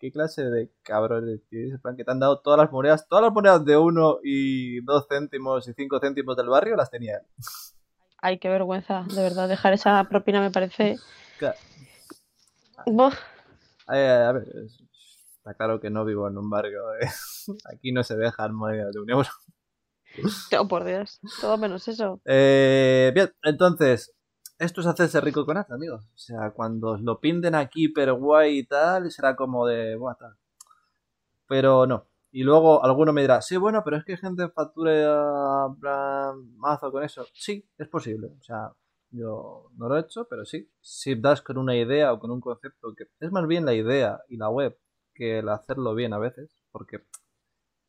qué, 0.00 0.10
clase 0.10 0.42
de 0.50 0.70
cabrones, 0.82 1.40
tío? 1.48 1.78
Plan, 1.80 1.96
que 1.96 2.04
te 2.04 2.10
han 2.10 2.18
dado 2.20 2.40
todas 2.40 2.58
las 2.58 2.72
monedas, 2.72 3.06
todas 3.08 3.24
las 3.24 3.32
monedas 3.32 3.64
de 3.64 3.76
uno 3.76 4.18
y 4.24 4.80
dos 4.84 5.06
céntimos 5.08 5.68
y 5.68 5.74
cinco 5.74 6.00
céntimos 6.00 6.36
del 6.36 6.48
barrio 6.48 6.76
las 6.76 6.90
tenía 6.90 7.18
él. 7.18 7.26
Ay, 8.22 8.38
qué 8.38 8.48
vergüenza, 8.48 9.04
de 9.08 9.22
verdad. 9.22 9.48
Dejar 9.48 9.72
esa 9.72 10.02
propina 10.04 10.40
me 10.40 10.50
parece. 10.50 10.98
Claro. 11.38 11.58
Buah, 12.86 13.14
Eh, 13.92 14.08
a 14.28 14.32
ver, 14.32 14.44
es- 14.64 14.82
está 15.38 15.54
claro 15.54 15.80
que 15.80 15.90
no 15.90 16.04
vivo 16.04 16.28
en 16.28 16.36
un 16.38 16.48
barrio. 16.50 16.80
eh. 16.94 17.00
Aquí 17.72 17.92
no 17.92 18.02
se 18.04 18.16
dejan 18.16 18.54
monedas 18.54 18.92
de 18.92 19.00
un 19.00 19.10
euro. 19.10 19.28
oh, 20.58 20.68
por 20.68 20.84
Dios. 20.84 21.20
Todo 21.40 21.56
menos 21.58 21.86
eso. 21.88 22.20
Eh, 22.24 23.10
bien, 23.14 23.32
entonces, 23.42 24.12
esto 24.60 24.82
es 24.82 24.86
hacerse 24.86 25.20
rico 25.22 25.46
con 25.46 25.56
esto, 25.56 25.74
amigos. 25.74 26.04
O 26.04 26.18
sea, 26.18 26.50
cuando 26.50 26.96
lo 26.98 27.18
pinten 27.18 27.54
aquí, 27.54 27.88
pero 27.88 28.16
guay 28.16 28.58
y 28.58 28.66
tal, 28.66 29.10
será 29.10 29.34
como 29.34 29.66
de, 29.66 29.96
buah, 29.96 30.14
tal. 30.16 30.36
Pero 31.48 31.86
no. 31.86 32.06
Y 32.30 32.42
luego 32.44 32.84
alguno 32.84 33.12
me 33.12 33.22
dirá, 33.22 33.40
sí, 33.40 33.56
bueno, 33.56 33.82
pero 33.82 33.96
es 33.96 34.04
que 34.04 34.18
gente 34.18 34.48
factura 34.50 35.72
mazo 36.56 36.92
con 36.92 37.02
eso. 37.02 37.26
Sí, 37.32 37.66
es 37.78 37.88
posible. 37.88 38.28
O 38.38 38.42
sea, 38.42 38.72
yo 39.10 39.70
no 39.76 39.88
lo 39.88 39.96
he 39.96 40.00
hecho, 40.00 40.26
pero 40.28 40.44
sí. 40.44 40.70
Si 40.80 41.14
das 41.14 41.40
con 41.40 41.56
una 41.56 41.74
idea 41.74 42.12
o 42.12 42.20
con 42.20 42.30
un 42.30 42.40
concepto, 42.40 42.94
que 42.94 43.06
es 43.18 43.32
más 43.32 43.46
bien 43.46 43.64
la 43.64 43.72
idea 43.72 44.20
y 44.28 44.36
la 44.36 44.50
web 44.50 44.78
que 45.14 45.38
el 45.38 45.48
hacerlo 45.48 45.94
bien 45.94 46.12
a 46.12 46.18
veces, 46.18 46.62
porque, 46.70 47.02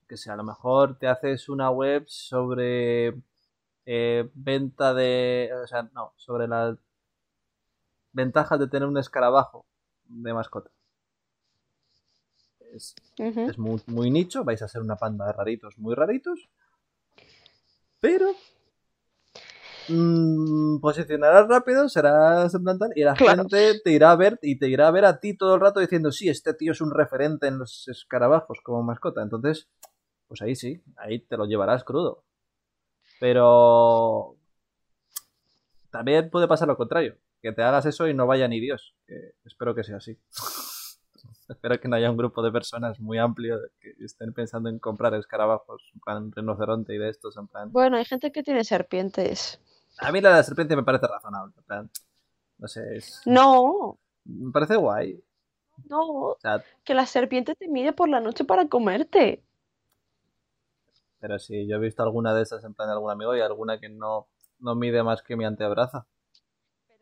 que 0.08 0.16
sea, 0.16 0.34
a 0.34 0.38
lo 0.38 0.46
mejor 0.46 0.98
te 0.98 1.08
haces 1.08 1.50
una 1.50 1.70
web 1.70 2.06
sobre 2.08 3.22
eh, 3.94 4.30
venta 4.34 4.94
de, 4.94 5.52
o 5.62 5.68
sea, 5.68 5.84
no, 5.94 6.14
sobre 6.16 6.48
las 6.48 6.78
ventajas 8.14 8.58
de 8.58 8.70
tener 8.70 8.88
un 8.88 8.98
escarabajo 8.98 9.66
de 10.06 10.34
mascota. 10.34 10.72
Es, 12.74 12.96
muy, 13.58 13.82
muy 13.88 14.10
nicho, 14.10 14.46
vais 14.46 14.62
a 14.62 14.70
ser 14.70 14.82
una 14.82 14.96
panda 14.96 15.26
de 15.26 15.34
raritos, 15.34 15.78
muy 15.78 15.94
raritos, 15.94 16.48
pero 18.00 18.34
mm, 19.90 20.80
posicionarás 20.80 21.50
rápido, 21.50 21.90
serás 21.90 22.56
en 22.56 22.64
plan 22.64 22.80
tal, 22.80 22.92
y 22.96 23.04
la 23.04 23.18
Claro. 23.18 23.44
gente 23.44 23.82
te 23.84 23.92
irá 23.92 24.12
a 24.12 24.16
ver 24.16 24.40
y 24.42 24.58
te 24.58 24.70
irá 24.70 24.88
a 24.88 24.92
ver 24.92 25.04
a 25.04 25.20
ti 25.20 25.36
todo 25.36 25.56
el 25.56 25.60
rato 25.60 25.82
diciendo, 25.82 26.14
sí, 26.14 26.30
este 26.30 26.54
tío 26.54 26.72
es 26.72 26.80
un 26.80 26.94
referente 26.94 27.48
en 27.48 27.58
los 27.58 27.90
escarabajos 27.90 28.60
como 28.64 28.84
mascota. 28.84 29.22
Entonces, 29.22 29.68
pues 30.30 30.42
ahí 30.42 30.56
sí, 30.56 30.82
ahí 30.96 31.20
te 31.20 31.36
lo 31.36 31.46
llevarás 31.46 31.84
crudo. 31.84 32.24
Pero 33.22 34.36
también 35.92 36.32
puede 36.32 36.48
pasar 36.48 36.68
lo 36.68 36.76
contrario, 36.76 37.20
que 37.40 37.52
te 37.52 37.62
hagas 37.62 37.86
eso 37.86 38.08
y 38.08 38.16
no 38.16 38.26
vaya 38.26 38.48
ni 38.48 38.60
Dios. 38.60 38.96
Que 39.06 39.36
espero 39.46 39.76
que 39.76 39.84
sea 39.84 39.98
así. 39.98 40.18
espero 41.48 41.80
que 41.80 41.88
no 41.88 41.98
haya 41.98 42.10
un 42.10 42.18
grupo 42.18 42.42
de 42.42 42.52
personas 42.52 43.00
muy 43.00 43.20
amplio 43.20 43.60
que 43.80 43.94
estén 44.04 44.34
pensando 44.34 44.70
en 44.70 44.80
comprar 44.80 45.14
escarabajos, 45.14 45.92
en 45.94 46.00
plan 46.00 46.32
rinoceronte 46.32 46.96
y 46.96 46.98
de 46.98 47.10
estos, 47.10 47.38
en 47.38 47.46
plan... 47.46 47.72
Bueno, 47.72 47.98
hay 47.98 48.06
gente 48.06 48.32
que 48.32 48.42
tiene 48.42 48.64
serpientes. 48.64 49.62
A 50.00 50.12
mí 50.12 50.20
la 50.20 50.30
de 50.30 50.36
la 50.38 50.44
serpiente 50.44 50.76
me 50.76 50.82
parece 50.82 51.06
razonable, 51.06 51.54
en 51.56 51.64
plan... 51.64 51.92
No 52.58 52.68
sé, 52.68 52.96
es... 52.96 53.22
No, 53.28 54.00
Me 54.26 54.52
parece 54.52 54.78
guay. 54.78 55.24
no, 55.88 56.08
O 56.08 56.38
sea, 56.42 56.64
que 56.84 56.96
la 56.96 57.06
serpiente 57.06 57.54
te 57.54 57.68
mide 57.68 57.94
por 57.94 58.10
la 58.10 58.20
noche 58.20 58.46
para 58.46 58.68
comerte. 58.68 59.44
Pero 61.22 61.38
sí, 61.38 61.68
yo 61.68 61.78
he 61.78 61.80
visto 61.80 62.02
alguna 62.02 62.34
de 62.34 62.42
esas 62.42 62.64
en 62.66 62.74
plan 62.74 62.90
de 62.90 62.94
algún 62.94 63.12
amigo 63.12 63.36
y 63.36 63.42
alguna 63.42 63.80
que 63.80 63.88
no, 63.88 64.28
no 64.60 64.76
mide 64.76 65.04
más 65.04 65.22
que 65.22 65.38
mi 65.38 65.46
antebrazo. 65.46 66.08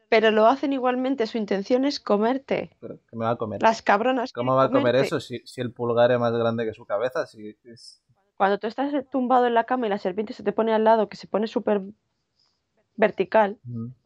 Pero 0.09 0.29
lo 0.31 0.45
hacen 0.45 0.73
igualmente, 0.73 1.25
su 1.25 1.37
intención 1.37 1.85
es 1.85 1.99
comerte. 2.01 2.75
Pero 2.81 2.99
que 3.09 3.15
me 3.15 3.25
va 3.25 3.31
a 3.31 3.35
comer. 3.37 3.61
Las 3.61 3.81
cabronas. 3.81 4.33
¿Cómo 4.33 4.55
va 4.55 4.63
a 4.65 4.67
comer 4.67 4.93
comerte. 4.93 5.07
eso 5.07 5.19
si, 5.21 5.39
si 5.45 5.61
el 5.61 5.71
pulgar 5.71 6.11
es 6.11 6.19
más 6.19 6.33
grande 6.33 6.65
que 6.65 6.73
su 6.73 6.85
cabeza? 6.85 7.25
Si 7.27 7.55
es... 7.63 8.03
Cuando 8.35 8.57
tú 8.57 8.67
estás 8.67 8.91
tumbado 9.09 9.45
en 9.45 9.53
la 9.53 9.63
cama 9.63 9.87
y 9.87 9.89
la 9.89 9.97
serpiente 9.97 10.33
se 10.33 10.43
te 10.43 10.51
pone 10.51 10.73
al 10.73 10.83
lado, 10.83 11.07
que 11.07 11.17
se 11.17 11.27
pone 11.27 11.47
súper 11.47 11.81
vertical, 12.95 13.57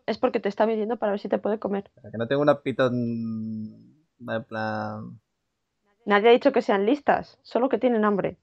es 0.05 0.17
porque 0.19 0.39
te 0.39 0.49
está 0.49 0.67
midiendo 0.67 0.97
para 0.97 1.13
ver 1.13 1.19
si 1.19 1.29
te 1.29 1.39
puede 1.39 1.57
comer. 1.57 1.89
Que 2.11 2.17
no 2.17 2.27
tengo 2.27 2.41
una 2.41 2.61
pitón 2.61 2.93
en 2.93 4.43
plan... 4.47 5.19
Nadie 6.05 6.29
ha 6.29 6.33
dicho 6.33 6.51
que 6.51 6.61
sean 6.61 6.85
listas, 6.85 7.39
solo 7.43 7.69
que 7.69 7.77
tienen 7.77 8.05
hambre 8.05 8.37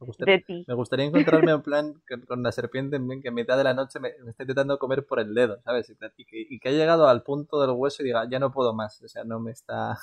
Me 0.00 0.06
gustaría, 0.06 0.36
de 0.36 0.42
ti. 0.42 0.64
me 0.66 0.74
gustaría 0.74 1.06
encontrarme 1.06 1.52
en 1.52 1.62
plan 1.62 2.02
con 2.26 2.42
la 2.42 2.52
serpiente 2.52 2.96
en 2.96 3.22
que 3.22 3.28
a 3.28 3.32
mitad 3.32 3.56
de 3.56 3.64
la 3.64 3.74
noche 3.74 4.00
me, 4.00 4.12
me 4.22 4.30
esté 4.30 4.42
intentando 4.42 4.78
comer 4.78 5.06
por 5.06 5.20
el 5.20 5.34
dedo, 5.34 5.60
¿sabes? 5.62 5.88
Y, 5.90 5.96
y 6.16 6.24
que, 6.24 6.46
y 6.50 6.58
que 6.58 6.68
ha 6.68 6.72
llegado 6.72 7.08
al 7.08 7.22
punto 7.22 7.60
del 7.60 7.70
hueso 7.70 8.02
y 8.02 8.06
diga, 8.06 8.28
ya 8.28 8.38
no 8.38 8.52
puedo 8.52 8.74
más. 8.74 9.00
O 9.02 9.08
sea, 9.08 9.24
no 9.24 9.40
me 9.40 9.52
está... 9.52 9.98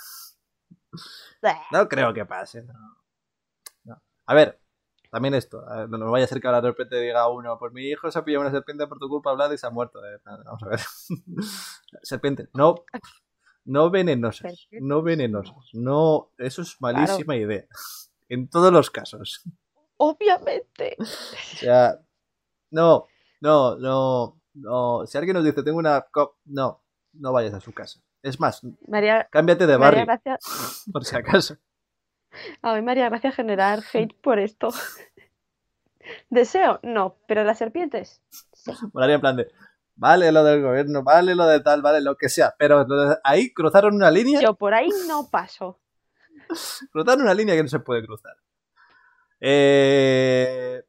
No 1.71 1.87
creo 1.87 2.13
que 2.13 2.25
pase. 2.25 2.63
No. 2.63 2.73
No. 3.83 4.01
A 4.25 4.33
ver, 4.33 4.61
también 5.11 5.33
esto. 5.33 5.63
ver, 5.65 5.89
no, 5.89 5.97
no 5.97 6.09
vaya 6.09 6.23
a 6.25 6.27
ser 6.27 6.39
que 6.39 6.47
ahora 6.47 6.61
de 6.61 6.69
repente 6.69 6.95
diga 6.95 7.27
uno, 7.27 7.59
pues 7.59 7.73
mi 7.73 7.83
hijo 7.83 8.09
se 8.09 8.17
ha 8.17 8.23
pillado 8.23 8.41
una 8.41 8.51
serpiente 8.51 8.87
por 8.87 8.97
tu 8.97 9.09
culpa, 9.09 9.33
Vlad, 9.33 9.51
y 9.51 9.57
se 9.57 9.67
ha 9.67 9.69
muerto. 9.69 9.99
Eh, 10.05 10.19
vamos 10.23 10.63
a 10.63 10.69
ver. 10.69 10.79
serpiente, 12.01 12.47
no, 12.53 12.75
no 13.65 13.89
venenosas. 13.89 14.67
No 14.71 15.01
venenosas. 15.01 15.69
No, 15.73 16.31
eso 16.37 16.61
es 16.61 16.79
malísima 16.79 17.35
idea. 17.35 17.65
En 18.29 18.49
todos 18.49 18.71
los 18.71 18.89
casos. 18.89 19.43
Obviamente. 20.03 20.95
O 20.99 21.57
sea, 21.57 21.99
no, 22.71 23.07
no, 23.39 23.75
no, 23.77 24.41
no. 24.55 25.05
Si 25.05 25.17
alguien 25.17 25.35
nos 25.35 25.43
dice, 25.45 25.61
tengo 25.61 25.77
una... 25.77 26.01
co-", 26.01 26.37
No, 26.45 26.81
no 27.13 27.31
vayas 27.31 27.53
a 27.53 27.59
su 27.59 27.71
casa. 27.71 28.01
Es 28.23 28.39
más, 28.39 28.61
María, 28.87 29.27
cámbiate 29.31 29.67
de 29.67 29.77
María 29.77 30.05
barrio, 30.05 30.05
Gracia, 30.05 30.39
por 30.91 31.05
si 31.05 31.15
acaso. 31.15 31.57
a 32.63 32.73
mí 32.75 32.81
María 32.81 33.09
Gracia 33.09 33.31
generar 33.31 33.83
hate 33.93 34.13
por 34.21 34.39
esto. 34.39 34.69
¿Deseo? 36.29 36.79
No, 36.81 37.17
pero 37.27 37.43
las 37.43 37.59
serpientes. 37.59 38.21
Sí. 38.53 38.71
Molaría 38.93 39.15
en 39.15 39.21
plan 39.21 39.35
de, 39.35 39.51
vale 39.95 40.31
lo 40.31 40.43
del 40.43 40.61
gobierno, 40.63 41.03
vale 41.03 41.35
lo 41.35 41.45
de 41.45 41.59
tal, 41.59 41.81
vale 41.83 42.01
lo 42.01 42.15
que 42.15 42.29
sea, 42.29 42.55
pero 42.57 42.85
ahí 43.23 43.53
cruzaron 43.53 43.95
una 43.95 44.09
línea, 44.09 44.41
Yo 44.41 44.55
por 44.55 44.73
ahí 44.73 44.89
no 45.07 45.29
paso. 45.29 45.79
cruzaron 46.91 47.21
una 47.21 47.33
línea 47.35 47.55
que 47.55 47.63
no 47.63 47.69
se 47.69 47.79
puede 47.79 48.03
cruzar. 48.05 48.35
Eh, 49.41 50.83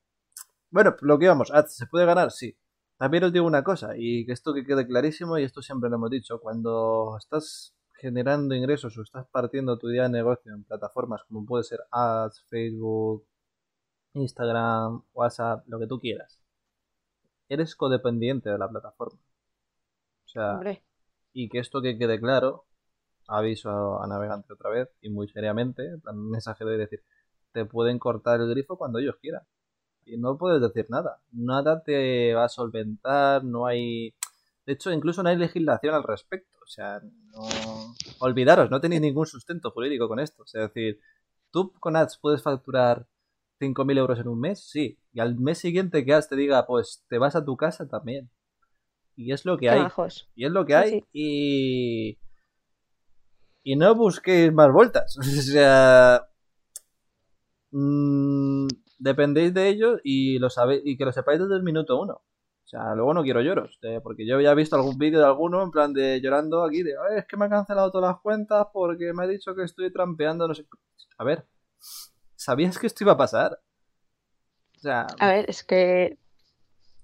bueno, 0.71 0.95
lo 1.01 1.19
que 1.19 1.25
íbamos, 1.25 1.51
¿se 1.69 1.87
puede 1.87 2.07
ganar? 2.07 2.31
Sí. 2.31 2.57
También 2.99 3.25
os 3.25 3.33
digo 3.33 3.47
una 3.47 3.65
cosa, 3.65 3.95
y 3.97 4.25
que 4.27 4.33
esto 4.33 4.55
que 4.55 4.65
quede 4.65 4.87
clarísimo, 4.87 5.39
y 5.39 5.43
esto 5.45 5.61
siempre 5.63 5.91
lo 5.91 5.97
hemos 5.97 6.11
dicho, 6.11 6.41
cuando 6.41 7.17
estás 7.19 7.75
generando 7.95 8.55
ingresos 8.55 8.97
o 8.99 9.03
estás 9.03 9.27
partiendo 9.29 9.79
tu 9.79 9.89
idea 9.91 10.05
de 10.05 10.11
negocio 10.11 10.53
en 10.53 10.65
plataformas 10.65 11.23
como 11.25 11.47
puede 11.47 11.65
ser 11.65 11.81
Ads, 11.91 12.45
Facebook, 12.49 13.25
Instagram, 14.15 15.03
WhatsApp, 15.15 15.65
lo 15.69 15.79
que 15.79 15.87
tú 15.87 16.01
quieras, 16.01 16.41
eres 17.49 17.75
codependiente 17.77 18.51
de 18.51 18.59
la 18.59 18.69
plataforma. 18.69 19.19
O 20.27 20.29
sea, 20.29 20.55
Hombre, 20.55 20.83
y 21.33 21.49
que 21.49 21.59
esto 21.59 21.83
que 21.83 21.99
quede 21.99 22.21
claro, 22.21 22.67
aviso 23.29 24.03
a 24.03 24.07
navegante 24.07 24.53
otra 24.53 24.71
vez 24.71 24.89
y 25.01 25.11
muy 25.11 25.29
seriamente, 25.29 25.83
un 26.05 26.31
mensaje 26.31 26.65
de 26.65 26.77
decir, 26.77 27.03
te 27.53 27.65
pueden 27.65 27.99
cortar 27.99 28.41
el 28.41 28.49
grifo 28.51 28.77
cuando 28.77 28.99
ellos 28.99 29.17
quieran. 29.21 29.43
Y 30.05 30.17
no 30.19 30.37
puedes 30.37 30.61
decir 30.61 30.87
nada. 30.89 31.21
Nada 31.31 31.83
te 31.83 32.35
va 32.35 32.45
a 32.45 32.49
solventar, 32.49 33.45
no 33.45 33.67
hay... 33.67 34.15
De 34.67 34.73
hecho, 34.75 34.93
incluso 34.93 35.23
no 35.23 35.29
hay 35.29 35.37
legislación 35.37 35.95
al 35.95 36.03
respecto. 36.03 36.59
O 36.63 36.67
sea, 36.67 37.01
no... 37.01 37.95
Olvidaros, 38.21 38.71
no 38.71 38.81
tenéis 38.81 39.01
ningún 39.03 39.27
sustento 39.27 39.71
jurídico 39.71 40.09
con 40.09 40.19
esto. 40.21 40.43
O 40.43 40.47
sea, 40.47 40.65
es 40.65 40.75
decir, 40.75 41.01
tú 41.51 41.73
con 41.79 41.97
ads 41.97 42.19
puedes 42.19 42.43
facturar 42.43 43.07
5.000 43.61 43.99
euros 43.99 44.19
en 44.19 44.29
un 44.29 44.41
mes, 44.41 44.65
sí. 44.69 44.99
Y 45.13 45.21
al 45.21 45.37
mes 45.39 45.59
siguiente 45.59 46.05
que 46.05 46.15
ads 46.15 46.29
te 46.29 46.37
diga, 46.37 46.67
pues 46.67 47.05
te 47.09 47.19
vas 47.19 47.37
a 47.37 47.45
tu 47.45 47.57
casa 47.57 47.89
también. 47.89 48.31
Y 49.15 49.33
es 49.33 49.45
lo 49.45 49.59
que 49.59 49.71
hay. 49.71 49.87
Y 50.35 50.47
es 50.47 50.51
lo 50.51 50.65
que 50.65 50.73
Sí, 50.73 50.79
hay. 50.79 50.91
sí. 50.91 51.05
Y. 51.13 52.19
Y 53.63 53.77
no 53.77 53.95
busquéis 53.95 54.53
más 54.53 54.73
vueltas. 54.73 55.17
O 55.21 55.23
sea. 55.23 56.27
Mm, 57.73 58.69
dependéis 58.99 59.53
de 59.53 59.69
ello 59.69 59.99
y 60.05 60.39
lo 60.39 60.49
sabéis 60.51 60.83
y 60.85 60.97
que 60.97 61.05
lo 61.05 61.13
sepáis 61.13 61.41
desde 61.41 61.57
el 61.57 61.63
minuto 61.63 62.01
uno. 62.01 62.15
O 62.15 62.69
sea, 62.73 62.95
luego 62.95 63.13
no 63.13 63.23
quiero 63.23 63.43
lloros, 63.43 63.79
eh, 63.83 64.01
porque 64.03 64.27
yo 64.27 64.41
ya 64.41 64.53
he 64.53 64.55
visto 64.55 64.77
algún 64.77 64.97
vídeo 64.97 65.19
de 65.19 65.27
alguno 65.27 65.63
en 65.63 65.71
plan 65.71 65.93
de 65.93 66.21
llorando 66.23 66.65
aquí 66.65 66.83
de, 66.83 66.93
"Ay, 66.93 67.19
es 67.19 67.27
que 67.27 67.37
me 67.37 67.45
han 67.45 67.51
cancelado 67.51 67.91
todas 67.91 68.13
las 68.13 68.21
cuentas 68.23 68.67
porque 68.73 69.13
me 69.13 69.25
ha 69.25 69.27
dicho 69.27 69.55
que 69.55 69.65
estoy 69.65 69.93
trampeando, 69.93 70.49
no 70.49 70.55
sé. 70.55 70.65
A 71.19 71.25
ver, 71.25 71.45
¿sabías 72.37 72.79
que 72.79 72.87
esto 72.87 73.05
iba 73.05 73.13
a 73.13 73.17
pasar? 73.19 73.59
O 74.77 74.81
sea, 74.81 75.07
A 75.19 75.29
ver, 75.29 75.45
es 75.49 75.63
que 75.65 76.19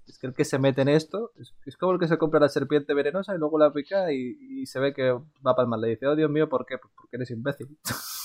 es 0.07 0.17
que 0.17 0.25
el 0.27 0.33
que 0.33 0.43
se 0.43 0.57
mete 0.57 0.81
en 0.81 0.89
esto 0.89 1.31
es, 1.37 1.53
es 1.65 1.77
como 1.77 1.91
el 1.93 1.99
que 1.99 2.07
se 2.07 2.17
compra 2.17 2.39
la 2.39 2.49
serpiente 2.49 2.95
venenosa 2.95 3.35
y 3.35 3.37
luego 3.37 3.59
la 3.59 3.71
pica 3.71 4.11
y, 4.11 4.37
y 4.39 4.65
se 4.65 4.79
ve 4.79 4.91
que 4.93 5.11
va 5.11 5.55
para 5.55 5.63
el 5.63 5.67
mal. 5.67 5.81
Le 5.81 5.89
dice, 5.89 6.07
oh 6.07 6.15
Dios 6.15 6.31
mío, 6.31 6.49
¿por 6.49 6.65
qué? 6.65 6.79
Pues 6.79 6.91
porque 6.95 7.15
eres 7.17 7.29
imbécil. 7.29 7.77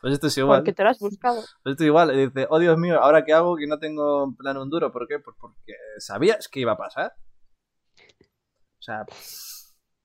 pues 0.00 0.12
esto 0.14 0.26
es 0.28 0.38
igual. 0.38 0.60
porque 0.60 0.72
te 0.72 0.82
lo 0.82 0.90
has 0.90 0.98
buscado. 0.98 1.42
Pues 1.62 1.72
esto 1.72 1.84
es 1.84 1.88
igual. 1.88 2.08
Le 2.08 2.26
dice, 2.28 2.46
oh 2.50 2.58
Dios 2.58 2.78
mío, 2.78 3.00
¿ahora 3.00 3.24
qué 3.24 3.32
hago 3.32 3.56
que 3.56 3.66
no 3.66 3.78
tengo 3.78 4.24
en 4.24 4.36
plan 4.36 4.56
un 4.56 4.70
duro? 4.70 4.92
¿Por 4.92 5.06
qué? 5.08 5.18
Pues 5.18 5.36
porque 5.40 5.74
sabías 5.98 6.48
que 6.48 6.60
iba 6.60 6.72
a 6.72 6.76
pasar. 6.76 7.12
O 8.78 8.82
sea, 8.86 9.04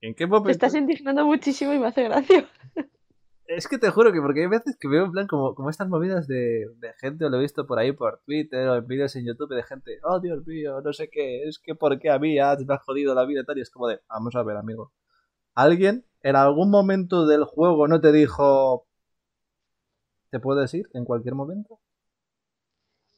¿en 0.01 0.15
qué 0.15 0.25
Te 0.25 0.27
momento? 0.27 0.49
estás 0.49 0.73
indignando 0.75 1.25
muchísimo 1.25 1.73
y 1.73 1.79
me 1.79 1.87
hace 1.87 2.03
gracia. 2.03 2.47
Es 3.45 3.67
que 3.67 3.77
te 3.77 3.89
juro 3.89 4.13
que 4.13 4.21
porque 4.21 4.41
hay 4.41 4.47
veces 4.47 4.77
que 4.79 4.87
veo 4.87 5.03
en 5.05 5.11
plan 5.11 5.27
como, 5.27 5.53
como 5.55 5.69
estas 5.69 5.89
movidas 5.89 6.25
de, 6.25 6.67
de 6.77 6.93
gente, 7.01 7.25
o 7.25 7.29
lo 7.29 7.37
he 7.37 7.41
visto 7.41 7.67
por 7.67 7.79
ahí 7.79 7.91
por 7.91 8.21
Twitter 8.25 8.65
o 8.69 8.75
en 8.77 8.87
vídeos 8.87 9.13
en 9.17 9.25
YouTube 9.25 9.53
de 9.53 9.63
gente, 9.63 9.99
oh 10.03 10.21
Dios 10.21 10.47
mío, 10.47 10.79
no 10.81 10.93
sé 10.93 11.09
qué, 11.09 11.43
es 11.43 11.59
que 11.59 11.75
por 11.75 11.99
qué 11.99 12.09
a 12.11 12.17
mí 12.17 12.39
ads 12.39 12.65
me 12.65 12.75
ha 12.75 12.77
jodido 12.77 13.13
la 13.13 13.25
vida 13.25 13.41
y 13.41 13.45
tal, 13.45 13.57
y 13.57 13.61
es 13.61 13.69
como 13.69 13.89
de, 13.89 13.99
vamos 14.07 14.35
a 14.37 14.43
ver 14.43 14.55
amigo, 14.55 14.93
¿alguien 15.53 16.05
en 16.21 16.37
algún 16.37 16.71
momento 16.71 17.27
del 17.27 17.43
juego 17.43 17.89
no 17.89 17.99
te 17.99 18.13
dijo, 18.13 18.87
¿te 20.31 20.39
puedes 20.39 20.73
ir 20.73 20.89
en 20.93 21.05
cualquier 21.05 21.35
momento? 21.35 21.79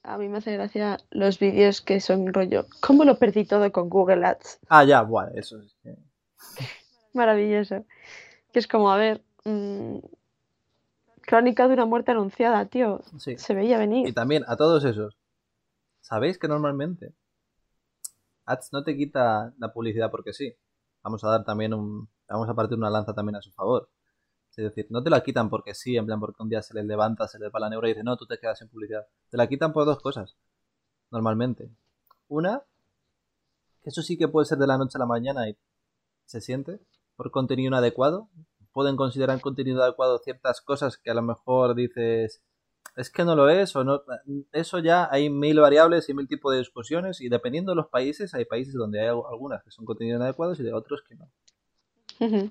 A 0.03 0.17
mí 0.17 0.27
me 0.27 0.39
hace 0.39 0.51
gracia 0.53 0.97
los 1.11 1.39
vídeos 1.39 1.81
que 1.81 2.01
son 2.01 2.33
rollo. 2.33 2.65
¿Cómo 2.81 3.05
lo 3.05 3.17
perdí 3.17 3.45
todo 3.45 3.71
con 3.71 3.89
Google 3.89 4.25
Ads? 4.25 4.59
Ah, 4.67 4.83
ya, 4.83 5.01
bueno, 5.01 5.31
eso 5.35 5.59
es. 5.61 5.77
que- 5.81 5.95
Maravilloso. 7.13 7.85
Que 8.51 8.59
es 8.59 8.67
como, 8.67 8.91
a 8.91 8.97
ver. 8.97 9.21
mm, 9.45 9.99
crónica 11.21 11.67
de 11.67 11.73
una 11.73 11.85
muerte 11.85 12.11
anunciada, 12.11 12.65
tío. 12.65 13.01
Sí. 13.17 13.37
Se 13.37 13.53
veía 13.53 13.77
Y 13.77 13.79
venir. 13.79 14.13
también 14.13 14.43
a 14.47 14.55
todos 14.57 14.83
esos. 14.85 15.17
¿Sabéis 16.01 16.37
que 16.37 16.47
normalmente 16.49 17.13
Ads 18.45 18.73
no 18.73 18.83
te 18.83 18.95
quita 18.97 19.53
la 19.57 19.71
publicidad 19.73 20.11
porque 20.11 20.33
sí? 20.33 20.53
Vamos 21.01 21.23
a 21.23 21.29
dar 21.29 21.45
también 21.45 21.73
un. 21.73 22.09
Vamos 22.27 22.49
a 22.49 22.53
partir 22.53 22.77
una 22.77 22.89
lanza 22.89 23.13
también 23.13 23.35
a 23.37 23.41
su 23.41 23.51
favor. 23.51 23.89
Es 24.55 24.65
decir, 24.65 24.85
no 24.89 25.01
te 25.03 25.09
la 25.09 25.23
quitan 25.23 25.49
porque 25.49 25.73
sí, 25.73 25.97
en 25.97 26.05
plan 26.05 26.19
porque 26.19 26.43
un 26.43 26.49
día 26.49 26.61
se 26.61 26.75
les 26.75 26.85
levanta, 26.85 27.27
se 27.27 27.39
les 27.39 27.51
va 27.51 27.59
la 27.59 27.69
neura 27.69 27.87
y 27.87 27.93
dice, 27.93 28.03
no, 28.03 28.17
tú 28.17 28.27
te 28.27 28.37
quedas 28.37 28.59
sin 28.59 28.69
publicidad. 28.69 29.07
Te 29.29 29.37
la 29.37 29.47
quitan 29.47 29.73
por 29.73 29.85
dos 29.85 29.99
cosas, 29.99 30.35
normalmente. 31.09 31.71
Una, 32.27 32.63
que 33.81 33.89
eso 33.89 34.03
sí 34.03 34.17
que 34.17 34.27
puede 34.27 34.45
ser 34.45 34.59
de 34.59 34.67
la 34.67 34.77
noche 34.77 34.97
a 34.97 34.99
la 34.99 35.07
mañana 35.07 35.49
y 35.49 35.57
se 36.25 36.39
siente, 36.39 36.79
por 37.15 37.31
contenido 37.31 37.69
inadecuado. 37.69 38.29
Pueden 38.71 38.95
considerar 38.95 39.41
contenido 39.41 39.83
adecuado 39.83 40.19
ciertas 40.19 40.61
cosas 40.61 40.97
que 40.97 41.11
a 41.11 41.13
lo 41.15 41.23
mejor 41.23 41.75
dices, 41.75 42.43
es 42.95 43.09
que 43.09 43.25
no 43.25 43.35
lo 43.35 43.49
es 43.49 43.75
o 43.75 43.83
no. 43.83 44.03
Eso 44.51 44.79
ya 44.79 45.07
hay 45.11 45.29
mil 45.29 45.59
variables 45.59 46.09
y 46.09 46.13
mil 46.13 46.27
tipos 46.27 46.53
de 46.53 46.59
discusiones 46.59 47.21
y 47.21 47.29
dependiendo 47.29 47.71
de 47.71 47.75
los 47.77 47.87
países, 47.87 48.33
hay 48.35 48.45
países 48.45 48.75
donde 48.75 49.01
hay 49.01 49.07
algunas 49.07 49.63
que 49.63 49.71
son 49.71 49.85
contenidos 49.85 50.19
inadecuados 50.19 50.59
y 50.59 50.63
de 50.63 50.73
otros 50.73 51.03
que 51.07 51.15
no. 51.15 51.29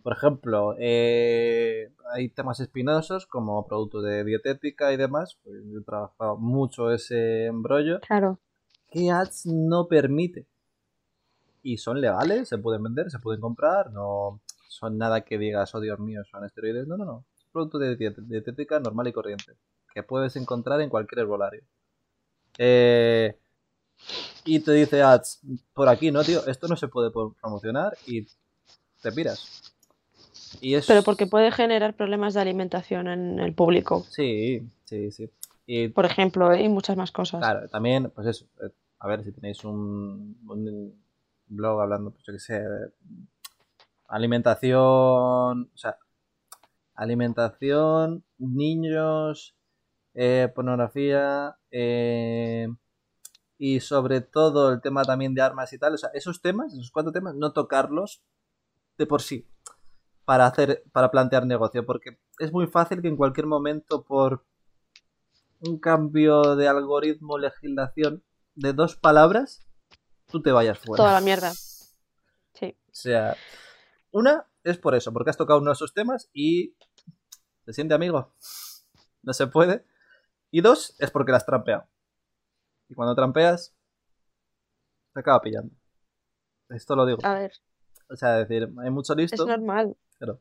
Por 0.02 0.12
ejemplo, 0.12 0.74
eh, 0.78 1.92
hay 2.14 2.28
temas 2.28 2.60
espinosos 2.60 3.26
como 3.26 3.66
productos 3.66 4.04
de 4.04 4.24
dietética 4.24 4.92
y 4.92 4.96
demás. 4.96 5.38
Pues 5.42 5.56
yo 5.70 5.80
he 5.80 5.84
trabajado 5.84 6.36
mucho 6.36 6.90
ese 6.90 7.46
embrollo 7.46 8.00
Claro. 8.00 8.38
que 8.90 9.10
Ads 9.10 9.46
no 9.46 9.88
permite. 9.88 10.46
Y 11.62 11.78
son 11.78 12.00
legales, 12.00 12.48
se 12.48 12.58
pueden 12.58 12.82
vender, 12.82 13.10
se 13.10 13.18
pueden 13.20 13.40
comprar, 13.40 13.92
no 13.92 14.40
son 14.68 14.98
nada 14.98 15.20
que 15.20 15.38
digas, 15.38 15.74
oh 15.74 15.80
Dios 15.80 15.98
mío, 16.00 16.22
son 16.30 16.44
esteroides. 16.44 16.86
No, 16.88 16.96
no, 16.96 17.04
no. 17.04 17.24
Es 17.38 17.44
producto 17.52 17.78
de 17.78 17.96
diet- 17.96 18.16
dietética 18.26 18.80
normal 18.80 19.06
y 19.08 19.12
corriente 19.12 19.52
que 19.94 20.02
puedes 20.02 20.34
encontrar 20.36 20.80
en 20.80 20.88
cualquier 20.90 21.20
herbolario. 21.20 21.62
Eh, 22.58 23.38
y 24.44 24.60
te 24.60 24.72
dice 24.72 25.02
Ads, 25.02 25.40
por 25.74 25.88
aquí, 25.88 26.10
no, 26.10 26.24
tío, 26.24 26.44
esto 26.46 26.66
no 26.66 26.76
se 26.76 26.88
puede 26.88 27.10
pro- 27.10 27.34
promocionar 27.40 27.92
y 28.06 28.26
te 29.02 29.12
piras. 29.12 29.74
Y 30.60 30.74
es... 30.74 30.86
Pero 30.86 31.02
porque 31.02 31.26
puede 31.26 31.50
generar 31.50 31.94
problemas 31.94 32.34
de 32.34 32.40
alimentación 32.40 33.08
en 33.08 33.38
el 33.38 33.54
público. 33.54 34.04
Sí, 34.10 34.68
sí, 34.84 35.10
sí. 35.10 35.30
Y 35.66 35.88
Por 35.88 36.04
ejemplo, 36.06 36.52
¿eh? 36.52 36.62
y 36.62 36.68
muchas 36.68 36.96
más 36.96 37.12
cosas. 37.12 37.40
Claro, 37.40 37.68
también, 37.68 38.10
pues 38.10 38.26
eso. 38.26 38.46
eh, 38.62 38.70
A 38.98 39.08
ver, 39.08 39.24
si 39.24 39.32
tenéis 39.32 39.64
un, 39.64 40.36
un 40.46 40.94
blog 41.46 41.80
hablando, 41.80 42.10
pues 42.10 42.24
yo 42.26 42.32
qué 42.32 42.38
sé, 42.38 42.62
alimentación, 44.08 45.70
o 45.74 45.76
sea, 45.76 45.96
alimentación, 46.94 48.24
niños, 48.38 49.54
eh, 50.14 50.50
pornografía, 50.54 51.56
eh, 51.70 52.68
y 53.58 53.80
sobre 53.80 54.20
todo 54.20 54.72
el 54.72 54.80
tema 54.80 55.04
también 55.04 55.34
de 55.34 55.40
armas 55.42 55.72
y 55.72 55.78
tal, 55.78 55.94
o 55.94 55.98
sea, 55.98 56.10
esos 56.14 56.40
temas, 56.42 56.72
esos 56.74 56.90
cuatro 56.90 57.12
temas, 57.12 57.34
no 57.34 57.52
tocarlos 57.52 58.22
de 59.02 59.06
por 59.06 59.22
sí 59.22 59.48
para 60.24 60.46
hacer, 60.46 60.84
para 60.92 61.10
plantear 61.10 61.46
negocio, 61.46 61.84
porque 61.84 62.18
es 62.38 62.52
muy 62.52 62.66
fácil 62.66 63.02
que 63.02 63.08
en 63.08 63.16
cualquier 63.16 63.46
momento 63.46 64.04
por 64.04 64.46
un 65.60 65.78
cambio 65.78 66.56
de 66.56 66.68
algoritmo, 66.68 67.38
legislación 67.38 68.24
de 68.54 68.72
dos 68.72 68.96
palabras, 68.96 69.66
tú 70.26 70.40
te 70.40 70.52
vayas 70.52 70.78
fuera. 70.78 71.02
Toda 71.02 71.12
la 71.12 71.20
mierda. 71.20 71.52
Sí. 71.52 72.76
O 72.86 72.94
sea, 72.94 73.36
una 74.10 74.46
es 74.64 74.78
por 74.78 74.94
eso, 74.94 75.12
porque 75.12 75.30
has 75.30 75.36
tocado 75.36 75.60
uno 75.60 75.70
de 75.70 75.74
esos 75.74 75.94
temas 75.94 76.30
y 76.32 76.76
te 77.64 77.72
siente 77.72 77.94
amigo. 77.94 78.34
No 79.22 79.32
se 79.32 79.46
puede. 79.46 79.84
Y 80.50 80.60
dos, 80.60 80.94
es 80.98 81.10
porque 81.10 81.32
la 81.32 81.38
has 81.38 81.46
trampeado. 81.46 81.88
Y 82.88 82.94
cuando 82.94 83.14
trampeas, 83.14 83.74
te 85.14 85.20
acaba 85.20 85.40
pillando. 85.40 85.74
Esto 86.68 86.94
lo 86.96 87.06
digo. 87.06 87.20
A 87.22 87.34
ver, 87.34 87.52
O 88.12 88.16
sea, 88.16 88.40
es 88.40 88.48
decir, 88.48 88.68
hay 88.82 88.90
mucho 88.90 89.12
es 89.14 89.18
listo. 89.18 89.46
normal. 89.46 89.96
Claro. 90.18 90.38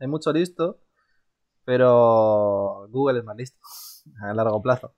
Hay 0.00 0.08
mucho 0.08 0.32
listo, 0.32 0.80
pero 1.64 2.86
Google 2.90 3.18
es 3.20 3.24
más 3.24 3.36
listo 3.36 3.58
a 4.22 4.34
largo 4.34 4.60
plazo. 4.62 4.94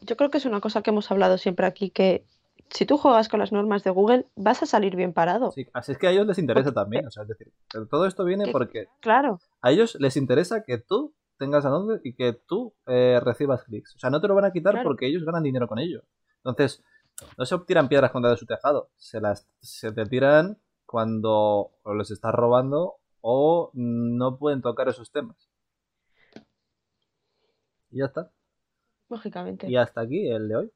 Yo 0.00 0.16
creo 0.16 0.30
que 0.30 0.38
es 0.38 0.46
una 0.46 0.60
cosa 0.60 0.82
que 0.82 0.90
hemos 0.90 1.10
hablado 1.10 1.38
siempre 1.38 1.66
aquí, 1.66 1.90
que 1.90 2.24
si 2.70 2.86
tú 2.86 2.96
juegas 2.96 3.28
con 3.28 3.38
las 3.40 3.52
normas 3.52 3.84
de 3.84 3.90
Google, 3.90 4.26
vas 4.34 4.62
a 4.62 4.66
salir 4.66 4.96
bien 4.96 5.12
parado. 5.12 5.52
Sí, 5.52 5.68
así 5.74 5.92
es 5.92 5.98
que 5.98 6.08
a 6.08 6.10
ellos 6.10 6.26
les 6.26 6.38
interesa 6.38 6.66
Porque- 6.70 6.74
también. 6.80 7.06
O 7.06 7.10
sea, 7.10 7.22
es 7.22 7.28
decir, 7.28 7.52
pero 7.72 7.86
todo 7.86 8.06
esto 8.06 8.24
viene 8.24 8.46
Que- 8.46 8.52
porque 8.52 8.86
Claro, 9.00 9.38
a 9.60 9.70
ellos 9.70 9.96
les 10.00 10.16
interesa 10.16 10.64
que 10.64 10.78
tú 10.78 11.14
tengas 11.38 11.64
anuncios 11.64 12.00
y 12.04 12.14
que 12.14 12.32
tú 12.32 12.74
eh, 12.86 13.20
recibas 13.22 13.62
clics. 13.64 13.94
O 13.96 13.98
sea, 13.98 14.10
no 14.10 14.20
te 14.20 14.28
lo 14.28 14.34
van 14.34 14.44
a 14.46 14.52
quitar 14.52 14.72
Claro. 14.74 14.88
porque 14.88 15.06
ellos 15.06 15.24
ganan 15.24 15.42
dinero 15.42 15.68
con 15.68 15.78
ello. 15.78 16.02
Entonces, 16.38 16.82
no 17.36 17.46
se 17.46 17.58
tiran 17.60 17.88
piedras 17.88 18.10
contra 18.10 18.36
su 18.36 18.46
tejado. 18.46 18.90
Se 18.96 19.20
las 19.20 19.48
se 19.60 19.92
te 19.92 20.06
tiran 20.06 20.58
cuando 20.86 21.72
o 21.82 21.94
les 21.94 22.10
estás 22.10 22.32
robando 22.34 22.96
o 23.20 23.70
no 23.74 24.38
pueden 24.38 24.60
tocar 24.62 24.88
esos 24.88 25.10
temas. 25.10 25.48
Y 27.90 27.98
ya 27.98 28.06
está. 28.06 28.30
lógicamente. 29.08 29.68
Y 29.68 29.76
hasta 29.76 30.00
aquí 30.00 30.28
el 30.28 30.48
de 30.48 30.56
hoy. 30.56 30.72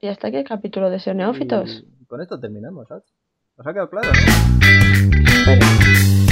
Y 0.00 0.08
hasta 0.08 0.28
aquí 0.28 0.36
el 0.36 0.44
capítulo 0.44 0.90
de 0.90 0.98
SEO 0.98 1.14
Neófitos. 1.14 1.84
Y 2.00 2.04
con 2.04 2.20
esto 2.20 2.38
terminamos, 2.38 2.86
¿sabes? 2.88 3.04
¿Os 3.56 3.66
ha 3.66 3.72
quedado 3.72 3.88
claro? 3.88 4.10
no? 4.12 4.22
Bueno. 5.46 6.25